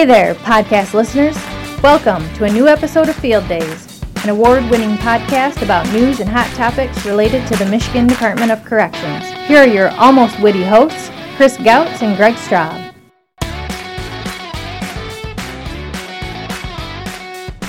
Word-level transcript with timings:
Hey 0.00 0.06
there, 0.06 0.34
podcast 0.34 0.94
listeners. 0.94 1.36
Welcome 1.82 2.26
to 2.36 2.44
a 2.44 2.50
new 2.50 2.66
episode 2.66 3.10
of 3.10 3.16
Field 3.16 3.46
Days, 3.48 4.02
an 4.22 4.30
award 4.30 4.62
winning 4.70 4.96
podcast 4.96 5.60
about 5.60 5.86
news 5.92 6.20
and 6.20 6.28
hot 6.30 6.50
topics 6.52 7.04
related 7.04 7.46
to 7.48 7.56
the 7.58 7.66
Michigan 7.66 8.06
Department 8.06 8.50
of 8.50 8.64
Corrections. 8.64 9.26
Here 9.46 9.58
are 9.58 9.66
your 9.66 9.90
almost 9.98 10.40
witty 10.40 10.64
hosts, 10.64 11.10
Chris 11.36 11.58
Gautz 11.58 12.00
and 12.00 12.16
Greg 12.16 12.32
Straub. 12.36 12.94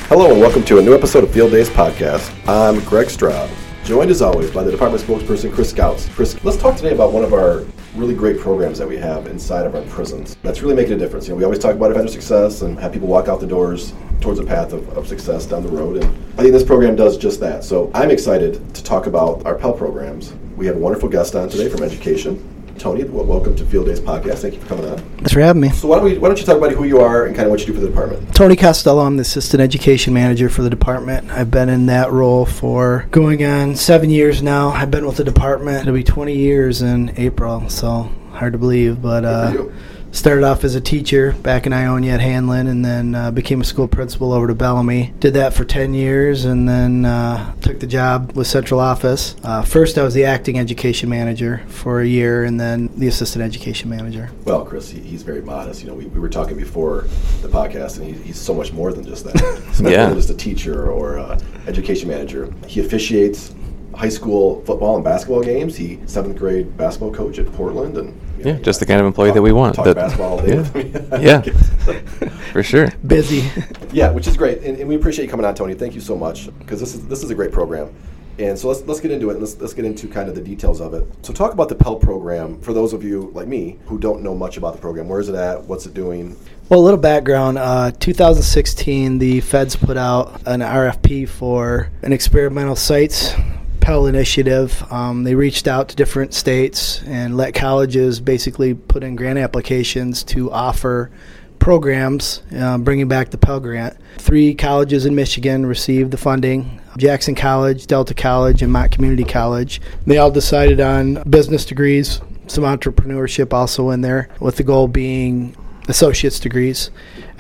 Hello 0.08 0.32
and 0.32 0.40
welcome 0.40 0.64
to 0.64 0.78
a 0.78 0.82
new 0.82 0.96
episode 0.96 1.26
of 1.26 1.34
Field 1.34 1.52
Days 1.52 1.68
Podcast. 1.68 2.32
I'm 2.48 2.80
Greg 2.86 3.08
Straub, 3.08 3.50
joined 3.84 4.10
as 4.10 4.22
always 4.22 4.50
by 4.52 4.64
the 4.64 4.72
department 4.72 5.04
spokesperson 5.04 5.54
Chris 5.54 5.74
Gautz. 5.74 6.10
Chris, 6.12 6.42
let's 6.46 6.56
talk 6.56 6.78
today 6.78 6.94
about 6.94 7.12
one 7.12 7.26
of 7.26 7.34
our 7.34 7.66
really 7.96 8.16
great 8.16 8.40
programs 8.40 8.78
that 8.78 8.88
we 8.88 8.98
have 8.98 9.28
inside 9.28 9.66
of 9.66 9.76
our 9.76 9.82
prisons. 9.84 10.38
That's 10.44 10.62
really 10.62 10.76
making 10.76 10.94
a 10.94 10.98
difference. 10.98 11.28
You 11.28 11.34
know, 11.34 11.38
we 11.38 11.44
always 11.44 11.60
talk 11.60 11.76
about 11.76 11.92
offender 11.92 12.12
success 12.12 12.62
and 12.62 12.80
have 12.80 12.94
people 12.94 13.08
walk 13.08 13.28
out 13.28 13.40
the 13.40 13.48
doors 13.48 13.94
towards 14.22 14.40
a 14.40 14.46
path 14.46 14.72
of, 14.72 14.88
of 14.98 15.08
success 15.08 15.46
down 15.46 15.64
the 15.64 15.70
road. 15.70 16.02
And 16.02 16.06
I 16.38 16.42
think 16.44 16.54
this 16.54 16.64
program 16.64 16.96
does 16.96 17.18
just 17.18 17.40
that. 17.42 17.64
So 17.64 17.92
I'm 17.94 18.12
excited 18.12 18.74
to 18.76 18.84
talk 18.84 19.08
about 19.08 19.46
our 19.46 19.56
Pell 19.56 19.74
programs. 19.74 20.34
We 20.56 20.66
have 20.68 20.76
a 20.76 20.80
wonderful 20.80 21.10
guest 21.10 21.36
on 21.36 21.50
today 21.50 21.70
from 21.70 21.84
education. 21.84 22.61
Tony, 22.82 23.04
well, 23.04 23.24
welcome 23.24 23.56
to 23.56 23.64
Field 23.64 23.86
Days 23.86 24.00
Podcast. 24.00 24.40
Thank 24.40 24.56
you 24.56 24.60
for 24.62 24.70
coming 24.70 24.90
on. 24.90 24.98
Thanks 24.98 25.34
for 25.34 25.40
having 25.40 25.62
me. 25.62 25.70
So 25.70 25.88
why 25.88 25.98
don't, 25.98 26.06
we, 26.06 26.18
why 26.18 26.30
don't 26.30 26.40
you 26.40 26.46
talk 26.48 26.58
about 26.58 26.72
who 26.72 26.84
you 26.84 27.00
are 27.00 27.28
and 27.28 27.36
kind 27.36 27.46
of 27.46 27.52
what 27.52 27.60
you 27.60 27.68
do 27.68 27.74
for 27.76 27.80
the 27.80 27.88
department? 27.88 28.34
Tony 28.34 28.56
Costello, 28.56 29.04
I'm 29.04 29.18
the 29.18 29.22
Assistant 29.22 29.62
Education 29.62 30.16
Manager 30.16 30.50
for 30.50 30.64
the 30.64 30.70
department. 30.72 31.30
I've 31.30 31.52
been 31.52 31.70
in 31.70 31.86
that 31.86 32.12
role 32.12 32.44
for 32.44 33.06
going 33.12 33.46
on 33.46 33.76
seven 33.76 34.10
years 34.10 34.42
now. 34.42 34.70
I've 34.70 34.90
been 34.90 35.06
with 35.06 35.18
the 35.18 35.24
department. 35.24 35.82
It'll 35.82 35.94
be 35.94 36.04
20 36.04 36.36
years 36.36 36.82
in 36.82 37.14
April, 37.18 37.70
so 37.70 38.12
hard 38.32 38.54
to 38.54 38.58
believe. 38.58 39.00
But 39.00 39.26
uh, 39.26 39.66
started 40.12 40.44
off 40.44 40.64
as 40.66 40.76
a 40.76 40.82
teacher 40.82 41.32
back 41.42 41.66
in 41.66 41.72
Ionia 41.74 42.14
at 42.14 42.20
Handlon 42.20 42.68
and 42.68 42.84
then 42.84 43.16
uh, 43.16 43.32
became 43.32 43.62
a 43.62 43.64
school 43.64 43.88
principal 43.88 44.34
over 44.34 44.48
to 44.48 44.54
Bellamy. 44.56 45.14
Did 45.20 45.34
that 45.36 45.54
for 45.54 45.64
10 45.64 45.94
years 45.94 46.44
and 46.46 46.68
then 46.68 47.06
uh, 47.06 47.56
took 47.62 47.80
the 47.80 47.88
job 47.88 48.34
with 48.34 48.48
central 48.48 48.80
office. 48.80 49.36
Uh, 49.44 49.62
first, 49.62 49.98
I 49.98 50.04
was 50.04 50.14
the 50.14 50.26
acting 50.26 50.60
education 50.60 51.08
manager 51.10 51.64
for 51.68 52.02
a 52.02 52.06
year 52.06 52.44
and 52.44 52.60
then 52.60 52.90
the 52.98 53.08
assistant 53.08 53.44
education 53.44 53.90
manager. 53.90 54.30
Well, 54.44 54.66
Chris, 54.66 54.90
he, 54.90 55.00
he's 55.00 55.24
very 55.24 55.42
modest. 55.42 55.82
You 55.82 55.88
know, 55.88 55.96
we, 55.96 56.06
we 56.08 56.20
were 56.20 56.30
talking 56.30 56.58
before 56.58 57.08
the 57.42 57.48
podcast, 57.48 57.98
and 57.98 58.06
he, 58.14 58.22
he's 58.22 58.40
so 58.40 58.54
much 58.54 58.74
more 58.74 58.92
than 58.92 59.06
just 59.06 59.24
that. 59.26 59.40
He's 59.72 59.82
much 59.82 59.94
Yeah. 59.94 60.08
more 60.08 60.16
just 60.16 60.30
a 60.30 60.34
teacher 60.36 60.92
or 60.92 61.20
uh, 61.20 61.40
education 61.68 62.10
manager. 62.10 62.54
He 62.68 62.82
officiates 62.82 63.56
high 63.96 64.10
school 64.10 64.62
football 64.66 64.96
and 64.96 65.04
basketball 65.04 65.42
games. 65.42 65.78
He 65.78 66.00
seventh 66.06 66.38
grade 66.38 66.76
basketball 66.76 67.14
coach 67.14 67.40
at 67.40 67.52
Portland, 67.54 67.98
and 67.98 68.20
you 68.46 68.52
Yeah, 68.52 68.58
know, 68.58 68.64
just 68.64 68.80
the 68.80 68.86
kind 68.86 69.00
of 69.00 69.06
employee 69.08 69.30
talk- 69.30 69.36
that 69.36 69.42
we 69.42 69.52
want. 69.54 69.76
Talk 69.76 69.86
that- 69.86 69.96
basketball 69.96 70.40
all 70.40 70.46
day 70.46 70.58
with 70.58 70.76
me. 70.76 70.92
yeah, 71.24 71.42
for 72.52 72.64
sure. 72.64 72.90
Busy. 73.06 73.50
Yeah, 73.94 74.10
which 74.12 74.26
is 74.26 74.38
great, 74.38 74.60
and, 74.64 74.78
and 74.80 74.88
we 74.88 74.96
appreciate 74.96 75.26
you 75.26 75.30
coming 75.32 75.46
on, 75.46 75.54
Tony. 75.54 75.74
Thank 75.74 75.96
you 75.96 76.00
so 76.00 76.16
much 76.16 76.46
because 76.60 76.80
this 76.80 76.94
is 76.96 77.06
this 77.08 77.24
is 77.24 77.30
a 77.30 77.36
great 77.36 77.52
program. 77.52 77.94
And 78.40 78.58
so 78.58 78.70
let's, 78.70 78.82
let's 78.84 79.02
get 79.02 79.12
into 79.12 79.30
it. 79.30 79.34
And 79.34 79.42
let's, 79.42 79.60
let's 79.60 79.74
get 79.74 79.84
into 79.84 80.08
kind 80.08 80.30
of 80.30 80.34
the 80.36 80.42
details 80.42 80.80
of 80.80 80.94
it. 80.94 81.06
So 81.24 81.34
talk 81.34 81.52
about 81.52 81.68
the 81.68 81.76
Pell 81.76 81.98
program 81.98 82.60
for 82.62 82.72
those 82.74 82.94
of 82.94 83.04
you 83.04 83.30
like 83.36 83.48
me 83.50 83.78
who 83.88 84.00
don't 84.00 84.24
know 84.24 84.34
much 84.34 84.56
about 84.56 84.74
the 84.74 84.80
program. 84.80 85.10
Where 85.10 85.20
is 85.20 85.28
it 85.28 85.36
at? 85.36 85.66
What's 85.66 85.86
it 85.86 85.94
doing? 85.94 86.38
Well, 86.70 86.80
a 86.80 86.82
little 86.82 86.98
background. 87.00 87.58
Uh, 87.58 87.92
2016, 88.00 89.18
the 89.20 89.42
feds 89.42 89.76
put 89.76 89.98
out 89.98 90.42
an 90.48 90.62
RFP 90.62 91.28
for 91.28 91.90
an 92.02 92.14
experimental 92.14 92.78
sites 92.78 93.34
Pell 93.82 94.06
initiative. 94.06 94.84
Um, 94.92 95.24
they 95.24 95.36
reached 95.36 95.68
out 95.68 95.90
to 95.90 95.96
different 95.96 96.34
states 96.34 97.02
and 97.04 97.36
let 97.36 97.54
colleges 97.54 98.20
basically 98.22 98.74
put 98.74 99.04
in 99.04 99.16
grant 99.16 99.40
applications 99.40 100.24
to 100.26 100.52
offer 100.52 101.12
programs, 101.60 102.42
uh, 102.58 102.78
bringing 102.78 103.08
back 103.08 103.30
the 103.30 103.38
Pell 103.38 103.60
Grant. 103.60 103.96
Three 104.18 104.56
colleges 104.56 105.06
in 105.06 105.16
Michigan 105.16 105.66
received 105.66 106.12
the 106.12 106.18
funding 106.18 106.80
Jackson 106.98 107.36
College, 107.36 107.88
Delta 107.88 108.14
College, 108.14 108.62
and 108.62 108.72
Mott 108.72 108.92
Community 108.92 109.24
College. 109.24 109.80
They 110.06 110.18
all 110.18 110.32
decided 110.32 110.82
on 110.82 111.24
business 111.30 111.64
degrees, 111.64 112.20
some 112.48 112.64
entrepreneurship 112.64 113.54
also 113.54 113.92
in 113.92 114.02
there, 114.02 114.30
with 114.40 114.58
the 114.58 114.64
goal 114.64 114.88
being 114.88 115.56
associate's 115.88 116.40
degrees. 116.40 116.90